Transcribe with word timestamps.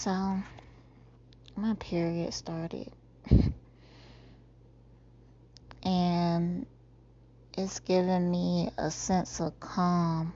So, 0.00 0.38
my 1.56 1.74
period 1.74 2.32
started. 2.32 2.90
and 5.82 6.64
it's 7.58 7.80
giving 7.80 8.30
me 8.30 8.70
a 8.78 8.90
sense 8.90 9.42
of 9.42 9.60
calm. 9.60 10.32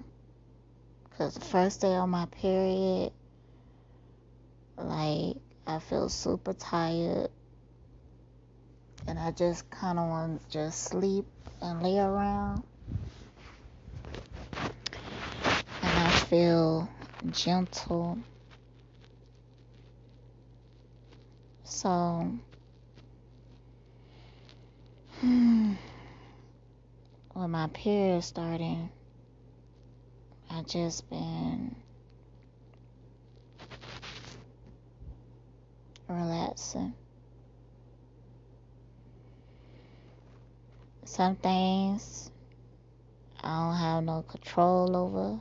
Because 1.08 1.32
the 1.32 1.40
first 1.40 1.80
day 1.80 1.94
on 1.94 2.10
my 2.10 2.26
period, 2.26 3.10
like, 4.76 5.36
I 5.66 5.78
feel 5.78 6.10
super 6.10 6.52
tired. 6.52 7.30
And 9.06 9.18
I 9.18 9.30
just 9.30 9.70
kind 9.70 9.98
of 9.98 10.10
want 10.10 10.42
to 10.42 10.50
just 10.50 10.82
sleep 10.82 11.24
and 11.62 11.82
lay 11.82 11.98
around. 11.98 12.64
And 15.80 15.98
I 16.00 16.10
feel 16.28 16.86
gentle 17.30 18.18
So, 21.74 22.30
when 25.20 25.76
my 27.34 27.66
period 27.74 28.22
starting, 28.22 28.90
I 30.48 30.62
just 30.62 31.10
been 31.10 31.74
relaxing. 36.08 36.94
Some 41.04 41.34
things 41.34 42.30
I 43.42 43.48
don't 43.48 43.76
have 43.76 44.04
no 44.04 44.22
control 44.22 44.96
over, 44.96 45.40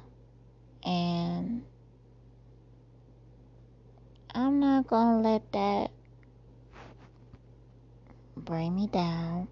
and 0.83 1.63
I'm 4.33 4.59
not 4.59 4.87
gonna 4.87 5.21
let 5.21 5.51
that 5.51 5.91
bring 8.53 8.75
me 8.75 8.85
down. 8.85 9.47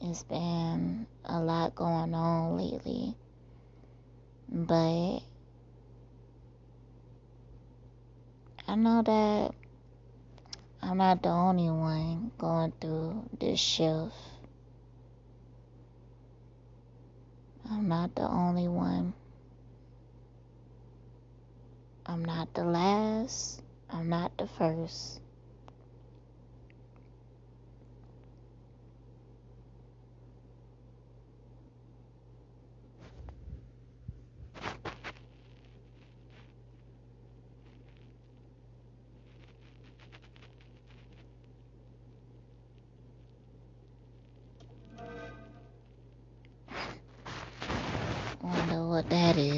It's 0.00 0.22
been 0.22 1.06
a 1.26 1.40
lot 1.40 1.74
going 1.74 2.14
on 2.14 2.56
lately, 2.56 3.14
but 4.48 5.18
I 8.66 8.76
know 8.76 9.02
that 9.02 9.54
I'm 10.82 10.96
not 10.96 11.22
the 11.22 11.28
only 11.28 11.70
one 11.70 12.30
going 12.38 12.72
through 12.80 13.28
this 13.38 13.60
shift. 13.60 14.14
I'm 17.70 17.88
not 17.88 18.14
the 18.14 18.28
only 18.28 18.68
one. 18.68 19.12
I'm 22.06 22.24
not 22.24 22.54
the 22.54 22.64
last. 22.64 23.62
I'm 23.90 24.08
not 24.08 24.36
the 24.38 24.46
first. 24.46 25.20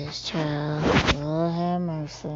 That 0.06 0.12
is, 0.12 0.22
child. 0.22 0.84
Lord 1.16 1.52
have 1.52 1.80
mercy. 1.80 2.28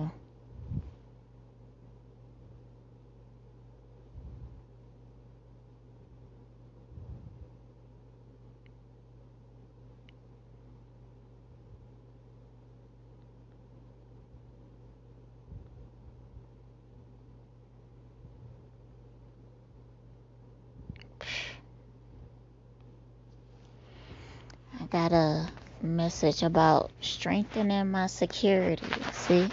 I 24.80 24.84
got 24.90 25.12
a 25.12 25.59
message 25.82 26.42
about 26.42 26.90
strengthening 27.00 27.90
my 27.90 28.06
security. 28.06 28.86
See? 29.12 29.48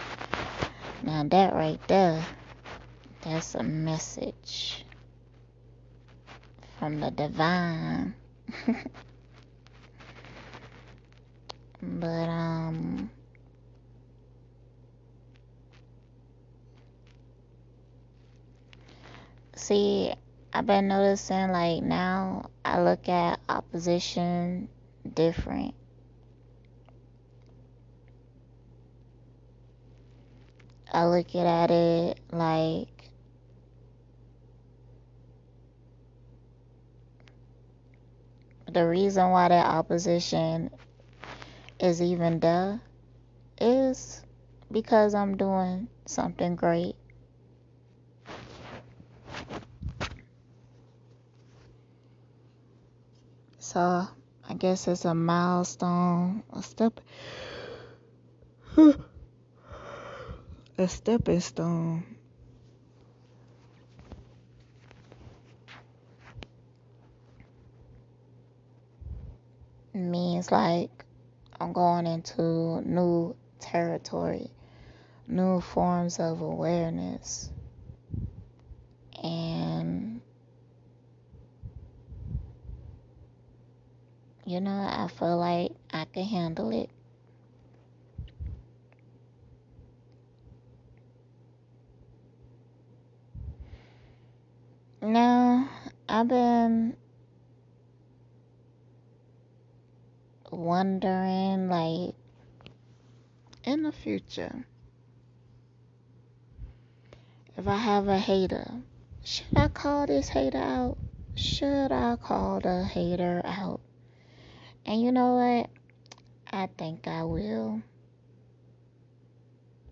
Now 1.03 1.23
that 1.23 1.53
right 1.53 1.79
there, 1.88 2.25
that's 3.21 3.55
a 3.55 3.63
message 3.63 4.85
from 6.79 6.99
the 6.99 7.11
divine. 7.11 8.13
but 11.81 12.07
um 12.07 13.09
see 19.55 20.13
I've 20.53 20.65
been 20.65 20.88
noticing 20.88 21.51
like 21.51 21.83
now 21.83 22.49
I 22.65 22.81
look 22.81 23.07
at 23.09 23.39
opposition 23.47 24.69
different. 25.13 25.73
I 30.97 31.06
look 31.06 31.35
at 31.35 31.69
it 31.69 32.19
like 32.31 33.12
the 38.72 38.84
reason 38.84 39.30
why 39.30 39.50
that 39.50 39.68
opposition 39.68 40.72
is 41.80 42.02
even 42.02 42.40
there 42.40 42.81
is 43.62 44.24
because 44.72 45.13
I'm 45.13 45.38
doing 45.38 45.88
something 46.07 46.56
great. 46.56 46.96
So 53.59 54.07
I 54.50 54.53
guess 54.56 54.88
it's 54.88 55.06
a 55.06 55.13
milestone, 55.13 56.41
a 56.52 56.63
step, 56.63 57.00
a 60.77 60.88
stepping 60.88 61.39
stone. 61.39 62.03
Means 69.93 70.51
like 70.51 70.91
I'm 71.59 71.73
going 71.73 72.05
into 72.05 72.81
new 72.81 73.35
territory, 73.59 74.51
new 75.27 75.59
forms 75.59 76.19
of 76.19 76.41
awareness. 76.41 77.49
And 79.23 80.21
you 84.45 84.61
know, 84.61 84.71
I 84.71 85.07
feel 85.07 85.38
like 85.38 85.71
I 85.91 86.05
can 86.05 86.23
handle 86.23 86.69
it. 86.69 86.91
Now, 95.07 95.69
I've 96.09 96.27
been 96.27 96.98
wondering, 100.51 101.69
like, 101.69 102.13
in 103.63 103.83
the 103.83 103.94
future, 103.94 104.65
if 107.56 107.65
I 107.65 107.77
have 107.77 108.09
a 108.09 108.19
hater, 108.19 108.69
should 109.24 109.45
I 109.56 109.69
call 109.69 110.07
this 110.07 110.27
hater 110.27 110.57
out? 110.57 110.98
Should 111.36 111.94
I 111.94 112.18
call 112.18 112.59
the 112.59 112.83
hater 112.83 113.42
out? 113.45 113.80
And 114.86 115.01
you 115.01 115.13
know 115.13 115.36
what? 115.36 115.69
I 116.51 116.68
think 116.77 117.07
I 117.07 117.24
will. 117.24 117.81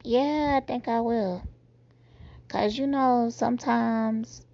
Yeah, 0.03 0.59
I 0.61 0.65
think 0.65 0.89
I 0.89 0.99
will. 0.99 1.41
Cause 2.49 2.77
you 2.77 2.85
know, 2.85 3.29
sometimes, 3.31 4.44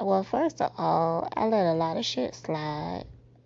well, 0.00 0.24
first 0.24 0.62
of 0.62 0.72
all, 0.78 1.28
I 1.36 1.46
let 1.46 1.66
a 1.66 1.74
lot 1.74 1.98
of 1.98 2.06
shit 2.06 2.34
slide. 2.34 3.04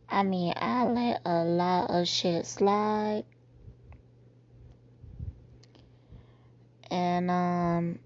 I 0.08 0.22
mean, 0.22 0.54
I 0.56 0.84
let 0.84 1.22
a 1.24 1.42
lot 1.42 1.90
of 1.90 2.06
shit 2.06 2.46
slide. 2.46 3.24
And 6.92 7.28
um 7.28 7.98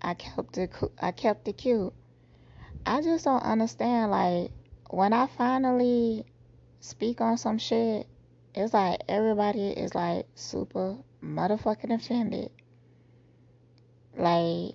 I 0.00 0.14
kept 0.14 0.58
it 0.58 0.72
I 1.00 1.12
kept 1.12 1.46
it 1.46 1.58
cute. 1.58 1.92
I 2.84 3.02
just 3.02 3.24
don't 3.24 3.42
understand 3.42 4.10
like 4.10 4.50
when 4.90 5.12
I 5.12 5.28
finally 5.28 6.24
speak 6.80 7.20
on 7.20 7.38
some 7.38 7.58
shit, 7.58 8.08
it's 8.52 8.74
like 8.74 9.02
everybody 9.08 9.68
is 9.68 9.94
like 9.94 10.26
super 10.34 10.96
motherfucking 11.22 11.94
offended. 11.94 12.50
Like 14.16 14.74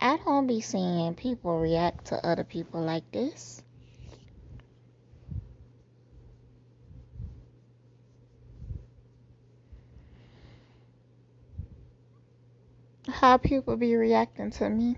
I 0.00 0.16
don't 0.24 0.46
be 0.46 0.60
seeing 0.60 1.14
people 1.14 1.58
react 1.58 2.06
to 2.06 2.24
other 2.24 2.44
people 2.44 2.80
like 2.80 3.10
this. 3.10 3.62
How 13.08 13.38
people 13.38 13.76
be 13.76 13.96
reacting 13.96 14.52
to 14.52 14.68
me. 14.68 14.96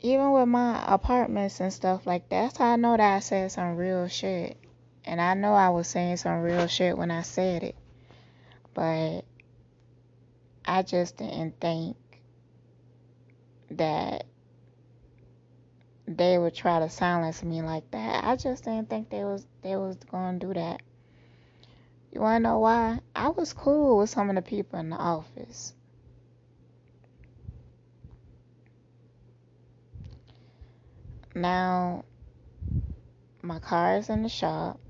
Even 0.00 0.32
with 0.32 0.48
my 0.48 0.82
apartments 0.86 1.60
and 1.60 1.72
stuff 1.72 2.06
like 2.06 2.28
that, 2.30 2.42
that's 2.42 2.58
how 2.58 2.72
I 2.72 2.76
know 2.76 2.96
that 2.96 3.16
I 3.16 3.20
said 3.20 3.52
some 3.52 3.76
real 3.76 4.08
shit. 4.08 4.56
And 5.04 5.20
I 5.20 5.34
know 5.34 5.54
I 5.54 5.68
was 5.68 5.86
saying 5.86 6.16
some 6.16 6.42
real 6.42 6.66
shit 6.66 6.98
when 6.98 7.10
I 7.10 7.22
said 7.22 7.62
it. 7.62 7.76
But 8.72 9.23
I 10.74 10.82
just 10.82 11.18
didn't 11.18 11.60
think 11.60 11.96
that 13.70 14.26
they 16.08 16.36
would 16.36 16.52
try 16.52 16.80
to 16.80 16.88
silence 16.88 17.44
me 17.44 17.62
like 17.62 17.88
that. 17.92 18.24
I 18.24 18.34
just 18.34 18.64
didn't 18.64 18.90
think 18.90 19.08
they 19.08 19.22
was 19.22 19.46
they 19.62 19.76
was 19.76 19.96
gonna 20.10 20.40
do 20.40 20.52
that. 20.52 20.82
You 22.10 22.22
wanna 22.22 22.40
know 22.40 22.58
why? 22.58 22.98
I 23.14 23.28
was 23.28 23.52
cool 23.52 23.98
with 23.98 24.10
some 24.10 24.28
of 24.28 24.34
the 24.34 24.42
people 24.42 24.80
in 24.80 24.90
the 24.90 24.96
office. 24.96 25.74
Now 31.36 32.04
my 33.42 33.60
car 33.60 33.98
is 33.98 34.10
in 34.10 34.24
the 34.24 34.28
shop. 34.28 34.80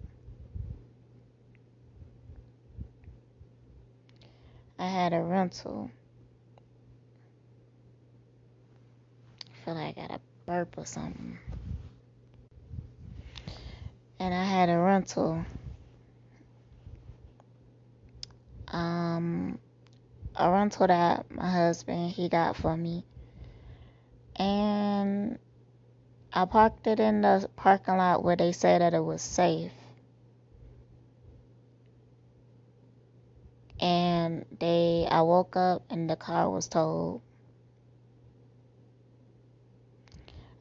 I 4.78 4.86
had 4.86 5.12
a 5.12 5.20
rental. 5.22 5.90
I 9.50 9.64
feel 9.64 9.74
like 9.74 9.96
I 9.96 10.00
got 10.00 10.10
a 10.10 10.20
burp 10.46 10.76
or 10.76 10.84
something. 10.84 11.38
And 14.18 14.34
I 14.34 14.44
had 14.44 14.68
a 14.68 14.78
rental. 14.78 15.44
Um, 18.68 19.58
a 20.34 20.50
rental 20.50 20.86
that 20.88 21.30
my 21.30 21.50
husband 21.50 22.10
he 22.10 22.28
got 22.28 22.56
for 22.56 22.76
me. 22.76 23.04
And 24.36 25.38
I 26.32 26.44
parked 26.46 26.86
it 26.88 26.98
in 26.98 27.20
the 27.20 27.48
parking 27.54 27.96
lot 27.96 28.24
where 28.24 28.34
they 28.34 28.50
said 28.50 28.80
that 28.80 28.94
it 28.94 29.04
was 29.04 29.22
safe. 29.22 29.72
And 34.24 34.46
they 34.58 35.06
I 35.10 35.20
woke 35.22 35.56
up 35.56 35.82
and 35.90 36.08
the 36.08 36.16
car 36.16 36.50
was 36.50 36.66
towed. 36.68 37.20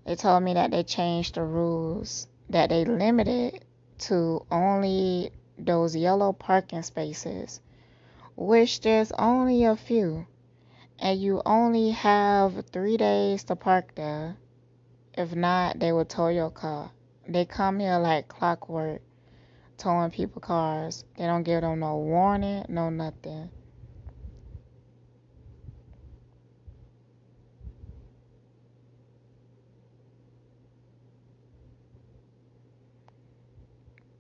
They 0.06 0.16
told 0.16 0.44
me 0.44 0.54
that 0.54 0.72
they 0.72 0.84
changed 0.84 1.36
the 1.36 1.44
rules 1.44 2.28
that 2.50 2.70
they 2.70 2.84
limited 2.84 3.64
to 4.00 4.46
only 4.52 5.32
those 5.58 5.96
yellow 5.96 6.34
parking 6.34 6.84
spaces, 6.84 7.62
which 8.36 8.82
there's 8.82 9.14
only 9.14 9.64
a 9.64 9.78
few, 9.78 10.28
and 11.00 11.20
you 11.20 11.42
only 11.46 11.92
have 11.92 12.66
three 12.68 12.98
days 12.98 13.46
to 13.46 13.56
park 13.56 13.96
there. 13.96 14.36
If 15.14 15.36
not, 15.36 15.80
they 15.80 15.94
will 15.94 16.06
tow 16.06 16.28
your 16.28 16.50
car. 16.50 16.92
They 17.28 17.46
come 17.46 17.80
here 17.80 17.98
like 17.98 18.28
clockwork 18.28 19.02
towing 19.84 20.12
people 20.12 20.42
cars. 20.42 21.04
They 21.18 21.26
don't 21.26 21.44
give 21.44 21.62
them 21.62 21.80
no 21.82 21.98
warning, 21.98 22.66
no 22.70 22.90
nothing. 22.90 23.50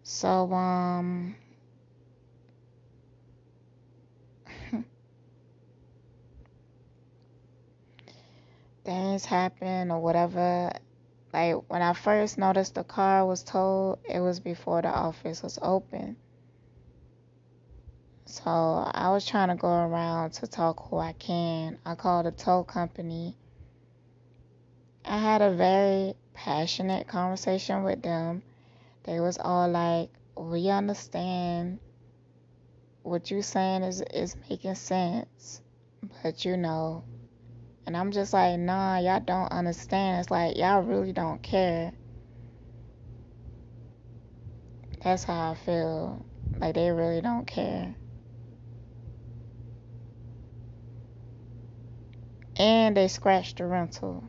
So, 0.04 0.52
um, 0.52 1.36
things 8.84 9.24
happen 9.26 9.92
or 9.92 10.02
whatever 10.02 10.72
like 11.34 11.56
when 11.68 11.82
I 11.82 11.94
first 11.94 12.38
noticed 12.38 12.76
the 12.76 12.84
car 12.84 13.26
was 13.26 13.44
towed, 13.44 13.98
it 14.08 14.20
was 14.20 14.40
before 14.40 14.84
the 14.84 14.90
office 14.90 15.42
was 15.42 15.58
open. 15.62 16.16
So 18.26 18.50
I 18.50 19.10
was 19.10 19.26
trying 19.26 19.50
to 19.50 19.56
go 19.56 19.68
around 19.68 20.34
to 20.34 20.48
talk 20.48 20.90
who 20.90 20.98
I 20.98 21.14
can. 21.14 21.80
I 21.86 21.96
called 21.96 22.28
a 22.28 22.32
tow 22.32 22.64
company. 22.64 23.36
I 25.06 25.18
had 25.18 25.42
a 25.42 25.52
very 25.52 26.14
passionate 26.34 27.08
conversation 27.08 27.84
with 27.84 28.02
them. 28.02 28.44
They 29.04 29.20
was 29.20 29.38
all 29.38 29.68
like, 29.68 30.10
"We 30.38 30.70
understand 30.70 31.80
what 33.02 33.30
you're 33.30 33.42
saying 33.42 33.84
is 33.84 34.02
is 34.02 34.36
making 34.50 34.76
sense, 34.76 35.62
but 36.22 36.46
you 36.46 36.58
know, 36.58 37.04
and 37.86 37.98
I'm 37.98 38.12
just 38.12 38.34
like, 38.34 38.60
nah, 38.60 39.00
y'all 39.00 39.20
don't 39.20 39.52
understand. 39.52 40.22
It's 40.22 40.32
like, 40.32 40.58
y'all 40.58 40.82
really 40.82 41.14
don't 41.14 41.42
care. 41.44 41.94
That's 45.04 45.24
how 45.26 45.52
I 45.52 45.56
feel. 45.56 46.26
Like, 46.60 46.76
they 46.76 46.92
really 46.92 47.22
don't 47.22 47.48
care. 47.48 47.96
And 52.58 52.96
they 52.96 53.08
scratched 53.08 53.58
the 53.58 53.66
rental. 53.66 54.24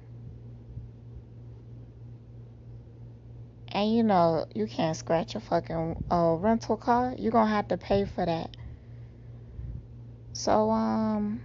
And 3.73 3.93
you 3.95 4.03
know, 4.05 4.47
you 4.55 4.67
can't 4.69 4.97
scratch 4.97 5.35
a 5.35 5.41
fucking 5.41 5.97
uh, 6.11 6.37
rental 6.39 6.77
car. 6.77 7.15
You're 7.19 7.33
gonna 7.33 7.51
have 7.51 7.69
to 7.69 7.79
pay 7.79 8.05
for 8.05 8.25
that. 8.25 8.57
So, 10.33 10.71
um, 10.71 11.43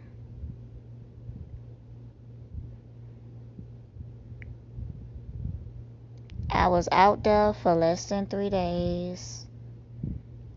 I 6.52 6.68
was 6.68 6.90
out 6.92 7.24
there 7.24 7.54
for 7.54 7.76
less 7.76 8.06
than 8.08 8.26
three 8.26 8.50
days. 8.50 9.46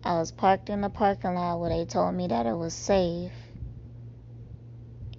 I 0.02 0.14
was 0.18 0.32
parked 0.32 0.70
in 0.70 0.80
the 0.80 0.88
parking 0.88 1.34
lot 1.34 1.60
where 1.60 1.68
they 1.68 1.84
told 1.84 2.14
me 2.14 2.26
that 2.28 2.46
it 2.46 2.56
was 2.56 2.72
safe. 2.72 3.32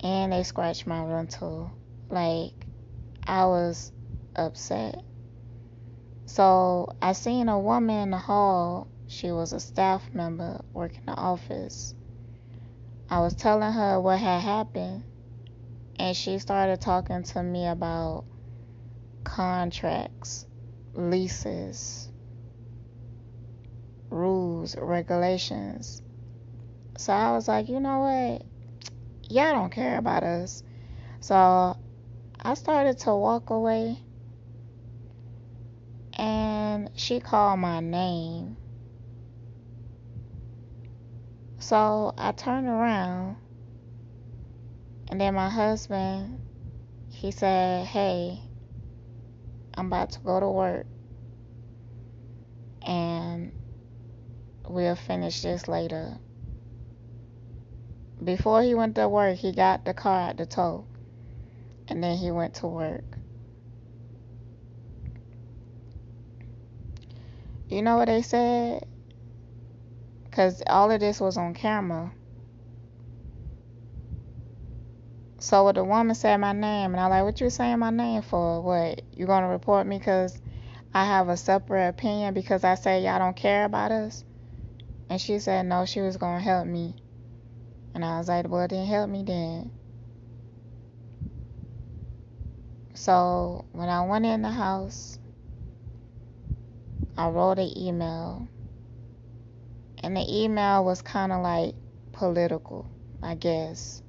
And 0.01 0.33
they 0.33 0.41
scratched 0.41 0.87
my 0.87 1.05
rental. 1.05 1.71
Like, 2.09 2.65
I 3.27 3.45
was 3.45 3.91
upset. 4.35 5.01
So, 6.25 6.89
I 7.01 7.13
seen 7.13 7.49
a 7.49 7.59
woman 7.59 7.95
in 7.95 8.09
the 8.09 8.17
hall. 8.17 8.87
She 9.07 9.31
was 9.31 9.53
a 9.53 9.59
staff 9.59 10.09
member 10.11 10.59
working 10.73 11.03
the 11.05 11.13
office. 11.13 11.93
I 13.11 13.19
was 13.19 13.35
telling 13.35 13.71
her 13.71 14.01
what 14.01 14.17
had 14.17 14.41
happened. 14.41 15.03
And 15.99 16.17
she 16.17 16.39
started 16.39 16.81
talking 16.81 17.21
to 17.21 17.43
me 17.43 17.67
about 17.67 18.25
contracts 19.23 20.47
leases, 20.93 22.09
rules, 24.09 24.75
regulations. 24.77 26.01
So 26.97 27.13
I 27.13 27.31
was 27.31 27.47
like, 27.47 27.69
you 27.69 27.79
know 27.79 28.00
what? 28.00 28.45
Y'all 29.29 29.53
don't 29.53 29.71
care 29.71 29.97
about 29.97 30.23
us. 30.23 30.63
So 31.19 31.77
I 32.41 32.53
started 32.53 33.00
to 33.00 33.15
walk 33.15 33.50
away. 33.50 33.97
And 36.15 36.91
she 36.95 37.19
called 37.19 37.59
my 37.59 37.79
name. 37.79 38.57
So 41.59 42.13
I 42.17 42.33
turned 42.33 42.67
around. 42.67 43.38
And 45.07 45.19
then 45.19 45.33
my 45.33 45.50
husband, 45.50 46.39
he 47.09 47.31
said, 47.31 47.85
hey, 47.88 48.41
I'm 49.75 49.87
about 49.87 50.11
to 50.11 50.19
go 50.19 50.39
to 50.39 50.49
work 50.49 50.85
and 52.81 53.51
we'll 54.67 54.95
finish 54.95 55.41
this 55.41 55.67
later. 55.67 56.17
Before 58.23 58.61
he 58.61 58.75
went 58.75 58.95
to 58.95 59.09
work, 59.09 59.37
he 59.37 59.51
got 59.51 59.85
the 59.85 59.93
car 59.93 60.29
at 60.29 60.37
the 60.37 60.45
tow 60.45 60.85
and 61.87 62.03
then 62.03 62.17
he 62.17 62.31
went 62.31 62.55
to 62.55 62.67
work. 62.67 63.03
You 67.69 67.81
know 67.81 67.97
what 67.97 68.05
they 68.05 68.21
said? 68.21 68.85
Because 70.25 70.61
all 70.67 70.91
of 70.91 70.99
this 70.99 71.19
was 71.19 71.37
on 71.37 71.53
camera. 71.53 72.11
So 75.43 75.69
the 75.73 75.83
woman 75.83 76.15
said 76.15 76.38
my 76.38 76.53
name, 76.53 76.93
and 76.93 77.01
I 77.01 77.07
like, 77.07 77.25
what 77.25 77.41
you 77.41 77.50
saying 77.50 77.79
my 77.79 77.89
name 77.89 78.21
for? 78.21 78.62
What 78.62 79.01
you 79.12 79.25
gonna 79.25 79.50
report 79.50 79.85
me 79.85 79.97
because 79.97 80.39
I 80.93 81.03
have 81.03 81.27
a 81.27 81.35
separate 81.35 81.89
opinion 81.89 82.33
because 82.33 82.63
I 82.63 82.75
say 82.75 83.03
y'all 83.03 83.19
don't 83.19 83.35
care 83.35 83.65
about 83.65 83.91
us? 83.91 84.23
And 85.09 85.19
she 85.19 85.39
said 85.39 85.65
no, 85.65 85.83
she 85.83 86.00
was 86.00 86.15
gonna 86.15 86.39
help 86.39 86.65
me. 86.65 86.95
And 87.93 88.05
I 88.05 88.19
was 88.19 88.29
like, 88.29 88.47
well, 88.47 88.69
then 88.69 88.85
help 88.85 89.09
me 89.09 89.23
then. 89.23 89.69
So 92.93 93.65
when 93.73 93.89
I 93.89 94.05
went 94.05 94.25
in 94.25 94.43
the 94.43 94.50
house, 94.50 95.19
I 97.17 97.27
wrote 97.27 97.59
an 97.59 97.77
email. 97.77 98.47
And 100.01 100.15
the 100.15 100.25
email 100.25 100.85
was 100.85 101.01
kind 101.01 101.33
of 101.33 101.41
like 101.41 101.75
political, 102.13 102.88
I 103.21 103.35
guess. 103.35 104.02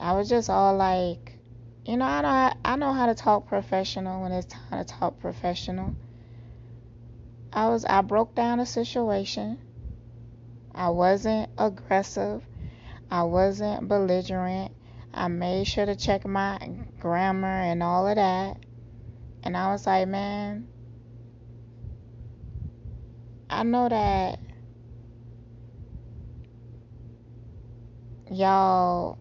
I 0.00 0.14
was 0.14 0.30
just 0.30 0.48
all 0.48 0.74
like, 0.74 1.38
you 1.84 1.98
know, 1.98 2.06
I 2.06 2.22
know 2.22 2.54
I 2.64 2.76
know 2.76 2.92
how 2.94 3.06
to 3.06 3.14
talk 3.14 3.46
professional 3.46 4.22
when 4.22 4.32
it's 4.32 4.46
time 4.46 4.82
to 4.82 4.84
talk 4.84 5.20
professional. 5.20 5.94
I 7.52 7.68
was 7.68 7.84
I 7.84 8.00
broke 8.00 8.34
down 8.34 8.58
the 8.58 8.66
situation. 8.66 9.58
I 10.74 10.88
wasn't 10.88 11.50
aggressive. 11.58 12.42
I 13.10 13.24
wasn't 13.24 13.88
belligerent. 13.88 14.72
I 15.12 15.28
made 15.28 15.66
sure 15.66 15.84
to 15.84 15.96
check 15.96 16.26
my 16.26 16.58
grammar 16.98 17.46
and 17.46 17.82
all 17.82 18.08
of 18.08 18.16
that. 18.16 18.56
And 19.42 19.54
I 19.54 19.72
was 19.72 19.86
like, 19.86 20.08
man, 20.08 20.66
I 23.50 23.64
know 23.64 23.88
that 23.88 24.38
y'all 28.30 29.18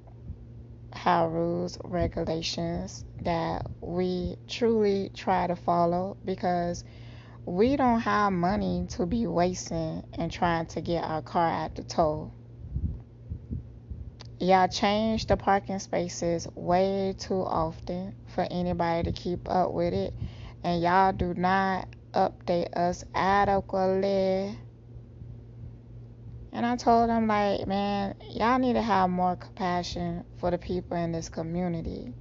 have 0.99 1.31
rules, 1.31 1.77
regulations 1.85 3.05
that 3.23 3.65
we 3.79 4.35
truly 4.49 5.09
try 5.15 5.47
to 5.47 5.55
follow 5.55 6.17
because 6.25 6.83
we 7.45 7.77
don't 7.77 8.01
have 8.01 8.33
money 8.33 8.85
to 8.89 9.05
be 9.05 9.25
wasting 9.25 10.03
and 10.13 10.29
trying 10.29 10.65
to 10.65 10.81
get 10.81 11.03
our 11.05 11.21
car 11.21 11.47
at 11.47 11.73
the 11.75 11.83
tow. 11.83 12.29
Y'all 14.41 14.67
change 14.67 15.25
the 15.27 15.37
parking 15.37 15.79
spaces 15.79 16.47
way 16.53 17.15
too 17.17 17.43
often 17.45 18.13
for 18.35 18.45
anybody 18.51 19.03
to 19.03 19.11
keep 19.13 19.49
up 19.49 19.71
with 19.71 19.93
it, 19.93 20.13
and 20.65 20.81
y'all 20.81 21.13
do 21.13 21.33
not 21.33 21.87
update 22.13 22.75
us 22.75 23.05
adequately. 23.15 24.57
And 26.59 26.65
I 26.65 26.75
told 26.75 27.09
them, 27.09 27.25
like, 27.25 27.65
man, 27.67 28.15
y'all 28.33 28.59
need 28.59 28.73
to 28.73 28.81
have 28.81 29.09
more 29.09 29.37
compassion 29.37 30.25
for 30.39 30.51
the 30.51 30.57
people 30.57 30.97
in 30.97 31.13
this 31.13 31.29
community. 31.29 32.13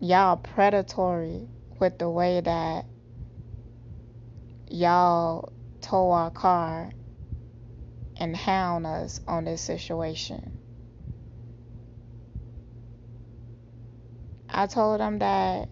Y'all 0.00 0.36
predatory 0.36 1.46
with 1.78 2.00
the 2.00 2.10
way 2.10 2.40
that 2.40 2.86
y'all 4.68 5.52
tow 5.80 6.10
our 6.10 6.32
car 6.32 6.90
and 8.16 8.36
hound 8.36 8.84
us 8.84 9.20
on 9.28 9.44
this 9.44 9.62
situation. 9.62 10.58
I 14.48 14.66
told 14.66 14.98
them 14.98 15.20
that 15.20 15.68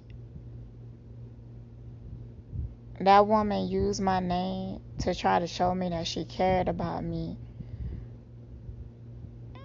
that 3.00 3.26
woman 3.26 3.69
used 3.69 4.00
my 4.00 4.21
name 4.21 4.81
to 4.99 5.14
try 5.14 5.38
to 5.38 5.47
show 5.47 5.75
me 5.75 5.88
that 5.90 6.07
she 6.07 6.25
cared 6.25 6.69
about 6.69 7.05
me. 7.05 7.38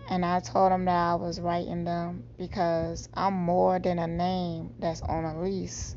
And 0.10 0.24
I 0.24 0.40
told 0.42 0.72
them 0.72 0.86
that 0.86 0.96
I 0.96 1.16
was 1.16 1.40
writing 1.40 1.86
them 1.86 2.24
because 2.38 3.10
I'm 3.14 3.34
more 3.34 3.80
than 3.80 3.98
a 3.98 4.08
name 4.08 4.74
that's 4.78 5.02
on 5.02 5.24
a 5.26 5.42
lease. 5.42 5.96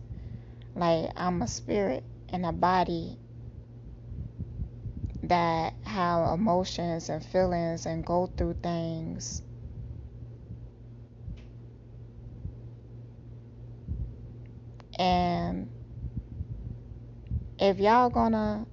Like, 0.75 1.11
I'm 1.17 1.43
a 1.43 1.49
spirit 1.49 2.05
and 2.31 2.47
a 2.47 2.53
body 2.53 3.19
that 5.25 5.75
have 5.83 6.39
emotions 6.39 7.09
and 7.09 7.25
feelings 7.25 7.85
and 7.85 8.07
go 8.07 8.31
through 8.37 8.55
things. 8.63 9.43
And 14.99 15.69
if 17.59 17.79
y'all 17.79 18.11
gonna 18.11 18.67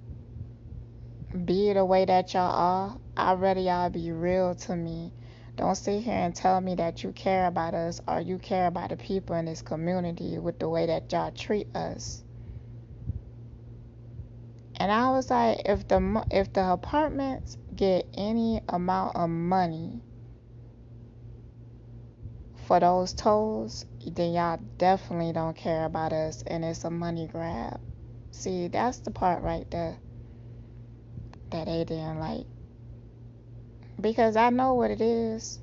be 1.46 1.72
the 1.74 1.86
way 1.86 2.06
that 2.06 2.34
y'all 2.34 2.52
are, 2.52 2.98
I'd 3.16 3.40
rather 3.40 3.62
y'all 3.62 3.90
be 3.90 4.12
real 4.12 4.56
to 4.56 4.76
me. 4.76 5.12
Don't 5.56 5.76
sit 5.76 6.04
here 6.04 6.14
and 6.14 6.36
tell 6.36 6.60
me 6.60 6.76
that 6.76 7.04
you 7.04 7.12
care 7.12 7.48
about 7.48 7.74
us 7.74 8.02
or 8.08 8.20
you 8.20 8.40
care 8.40 8.68
about 8.68 8.90
the 8.90 8.98
people 8.98 9.36
in 9.36 9.46
this 9.46 9.62
community 9.62 10.38
with 10.38 10.60
the 10.60 10.68
way 10.68 10.88
that 10.88 11.12
y'all 11.12 11.32
treat 11.32 11.74
us. 11.76 12.24
And 14.76 14.92
I 14.92 15.12
was 15.12 15.30
like, 15.30 15.62
if 15.66 15.88
the 15.88 16.26
if 16.30 16.52
the 16.52 16.74
apartments 16.74 17.58
get 17.74 18.06
any 18.16 18.62
amount 18.68 19.16
of 19.16 19.30
money 19.30 20.02
for 22.66 22.80
those 22.80 23.14
tolls, 23.14 23.86
then 24.06 24.34
y'all 24.34 24.60
definitely 24.78 25.32
don't 25.32 25.56
care 25.56 25.86
about 25.86 26.12
us, 26.12 26.44
and 26.48 26.66
it's 26.66 26.84
a 26.84 26.90
money 26.90 27.28
grab. 27.32 27.80
See, 28.36 28.68
that's 28.68 28.98
the 28.98 29.12
part 29.12 29.44
right 29.44 29.70
there 29.70 30.00
that 31.52 31.66
they 31.68 31.86
didn't 31.86 32.20
like. 32.20 32.48
Because 34.02 34.36
I 34.36 34.50
know 34.50 34.74
what 34.74 34.90
it 34.90 35.02
is. 35.02 35.60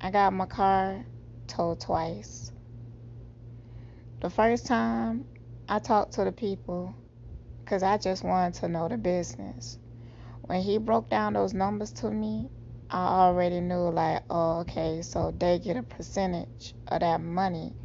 I 0.00 0.10
got 0.10 0.32
my 0.32 0.46
car 0.46 1.06
towed 1.46 1.80
twice. 1.80 2.50
The 4.20 4.28
first 4.28 4.66
time 4.66 5.24
I 5.68 5.78
talked 5.78 6.14
to 6.14 6.24
the 6.24 6.32
people 6.32 6.94
because 7.64 7.84
I 7.84 7.96
just 7.96 8.24
wanted 8.24 8.54
to 8.54 8.68
know 8.68 8.88
the 8.88 8.98
business. 8.98 9.78
When 10.42 10.62
he 10.62 10.78
broke 10.78 11.08
down 11.10 11.34
those 11.34 11.54
numbers 11.54 11.92
to 11.92 12.10
me, 12.10 12.50
I 12.90 13.06
already 13.06 13.60
knew, 13.60 13.88
like, 13.88 14.24
oh, 14.28 14.60
okay, 14.60 15.00
so 15.02 15.32
they 15.38 15.60
get 15.60 15.76
a 15.76 15.82
percentage 15.84 16.74
of 16.88 17.00
that 17.00 17.20
money 17.20 17.76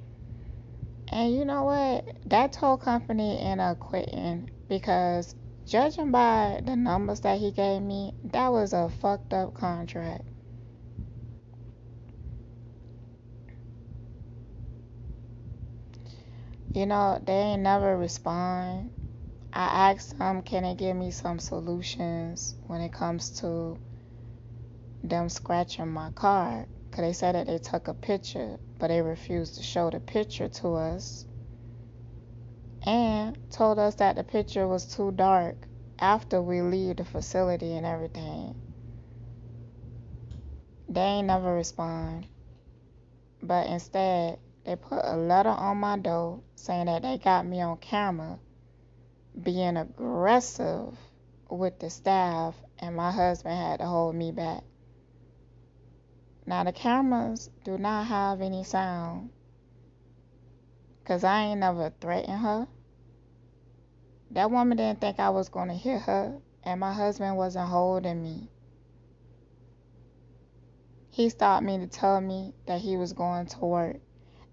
and 1.10 1.34
you 1.34 1.46
know 1.46 1.64
what? 1.64 2.06
That 2.26 2.54
tow 2.54 2.78
company 2.78 3.40
ended 3.40 3.66
up 3.66 3.80
quitting 3.80 4.50
because 4.68 5.34
judging 5.66 6.12
by 6.12 6.62
the 6.64 6.76
numbers 6.76 7.22
that 7.22 7.40
he 7.40 7.52
gave 7.52 7.82
me, 7.82 8.14
that 8.26 8.52
was 8.52 8.74
a 8.74 8.90
fucked 8.90 9.34
up 9.34 9.54
contract. 9.54 10.24
You 16.74 16.86
know, 16.86 17.20
they 17.26 17.34
ain't 17.34 17.64
never 17.64 17.98
respond. 17.98 18.92
I 19.54 19.92
asked 19.92 20.20
them, 20.20 20.42
can 20.44 20.64
they 20.64 20.76
give 20.76 20.96
me 20.96 21.12
some 21.12 21.40
solutions 21.40 22.56
when 22.68 22.82
it 22.82 22.92
comes 22.92 23.32
to 23.40 23.80
them 25.04 25.30
scratching 25.30 25.88
my 25.88 26.12
car? 26.12 26.68
Because 26.92 27.04
they 27.04 27.14
said 27.14 27.36
that 27.36 27.48
they 27.48 27.58
took 27.58 27.88
a 27.88 27.94
picture 27.94 28.60
but 28.80 28.88
they 28.90 29.02
refused 29.02 29.56
to 29.58 29.64
show 29.64 29.90
the 29.90 30.00
picture 30.00 30.50
to 30.50 30.76
us 30.76 31.26
and 32.86 33.38
told 33.52 33.80
us 33.80 33.96
that 33.96 34.16
the 34.16 34.24
picture 34.24 34.68
was 34.68 34.86
too 34.86 35.12
dark 35.12 35.68
after 36.00 36.42
we 36.42 36.62
leave 36.62 36.98
the 36.98 37.06
facility 37.06 37.76
and 37.76 37.86
everything. 37.86 38.56
They 40.90 41.02
ain't 41.02 41.28
never 41.28 41.54
respond. 41.54 42.28
But 43.44 43.68
instead, 43.68 44.40
they 44.66 44.76
put 44.76 45.02
a 45.04 45.18
letter 45.18 45.50
on 45.50 45.78
my 45.78 45.98
door 46.00 46.42
saying 46.56 46.88
that 46.88 47.04
they 47.04 47.18
got 47.20 47.46
me 47.46 47.62
on 47.62 47.78
camera 47.78 48.40
being 49.42 49.78
aggressive 49.78 50.98
with 51.50 51.80
the 51.80 51.90
staff 51.90 52.56
and 52.80 52.96
my 52.96 53.12
husband 53.12 53.56
had 53.58 53.80
to 53.80 53.86
hold 53.86 54.16
me 54.16 54.32
back. 54.32 54.64
Now 56.48 56.64
the 56.64 56.72
cameras 56.72 57.50
do 57.66 57.78
not 57.78 58.08
have 58.08 58.40
any 58.40 58.64
sound. 58.64 59.32
Cause 61.04 61.26
I 61.26 61.42
ain't 61.44 61.60
never 61.60 61.90
threatened 62.00 62.40
her. 62.40 62.68
That 64.32 64.50
woman 64.50 64.78
didn't 64.78 65.02
think 65.02 65.20
I 65.20 65.30
was 65.30 65.50
gonna 65.50 65.74
hit 65.74 66.04
her 66.04 66.38
and 66.64 66.80
my 66.80 66.94
husband 66.94 67.36
wasn't 67.36 67.68
holding 67.68 68.24
me. 68.24 68.50
He 71.10 71.28
stopped 71.28 71.66
me 71.66 71.80
to 71.80 71.88
tell 71.88 72.22
me 72.22 72.54
that 72.66 72.80
he 72.80 72.96
was 72.96 73.12
going 73.12 73.48
to 73.48 73.60
work. 73.60 73.98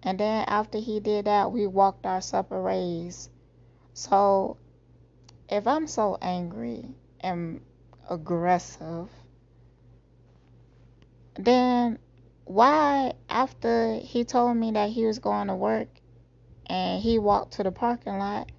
And 0.02 0.18
then 0.18 0.44
after 0.48 0.78
he 0.78 0.98
did 0.98 1.26
that, 1.26 1.52
we 1.52 1.68
walked 1.68 2.06
our 2.06 2.20
separate 2.20 2.62
ways. 2.62 3.30
So 3.92 4.56
if 5.48 5.68
I'm 5.68 5.86
so 5.86 6.18
angry 6.20 6.88
and 7.20 7.60
aggressive 8.10 9.08
then 11.36 11.98
why 12.44 13.12
after 13.28 13.94
he 13.94 14.24
told 14.24 14.56
me 14.56 14.72
that 14.72 14.90
he 14.90 15.04
was 15.06 15.18
going 15.18 15.48
to 15.48 15.54
work 15.54 15.88
and 16.66 17.02
he 17.02 17.18
walked 17.18 17.54
to 17.54 17.62
the 17.62 17.72
parking 17.72 18.18
lot 18.18 18.50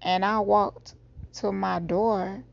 and 0.00 0.24
I 0.24 0.40
walked 0.40 0.94
to 1.34 1.52
my 1.52 1.78
door 1.78 2.44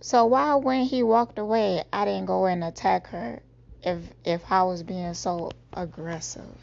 So 0.00 0.26
why 0.26 0.54
when 0.54 0.84
he 0.84 1.02
walked 1.02 1.38
away 1.38 1.82
I 1.92 2.04
didn't 2.04 2.26
go 2.26 2.46
and 2.46 2.62
attack 2.62 3.08
her 3.08 3.42
if 3.82 3.98
if 4.24 4.42
I 4.50 4.62
was 4.62 4.82
being 4.82 5.12
so 5.14 5.50
aggressive? 5.72 6.56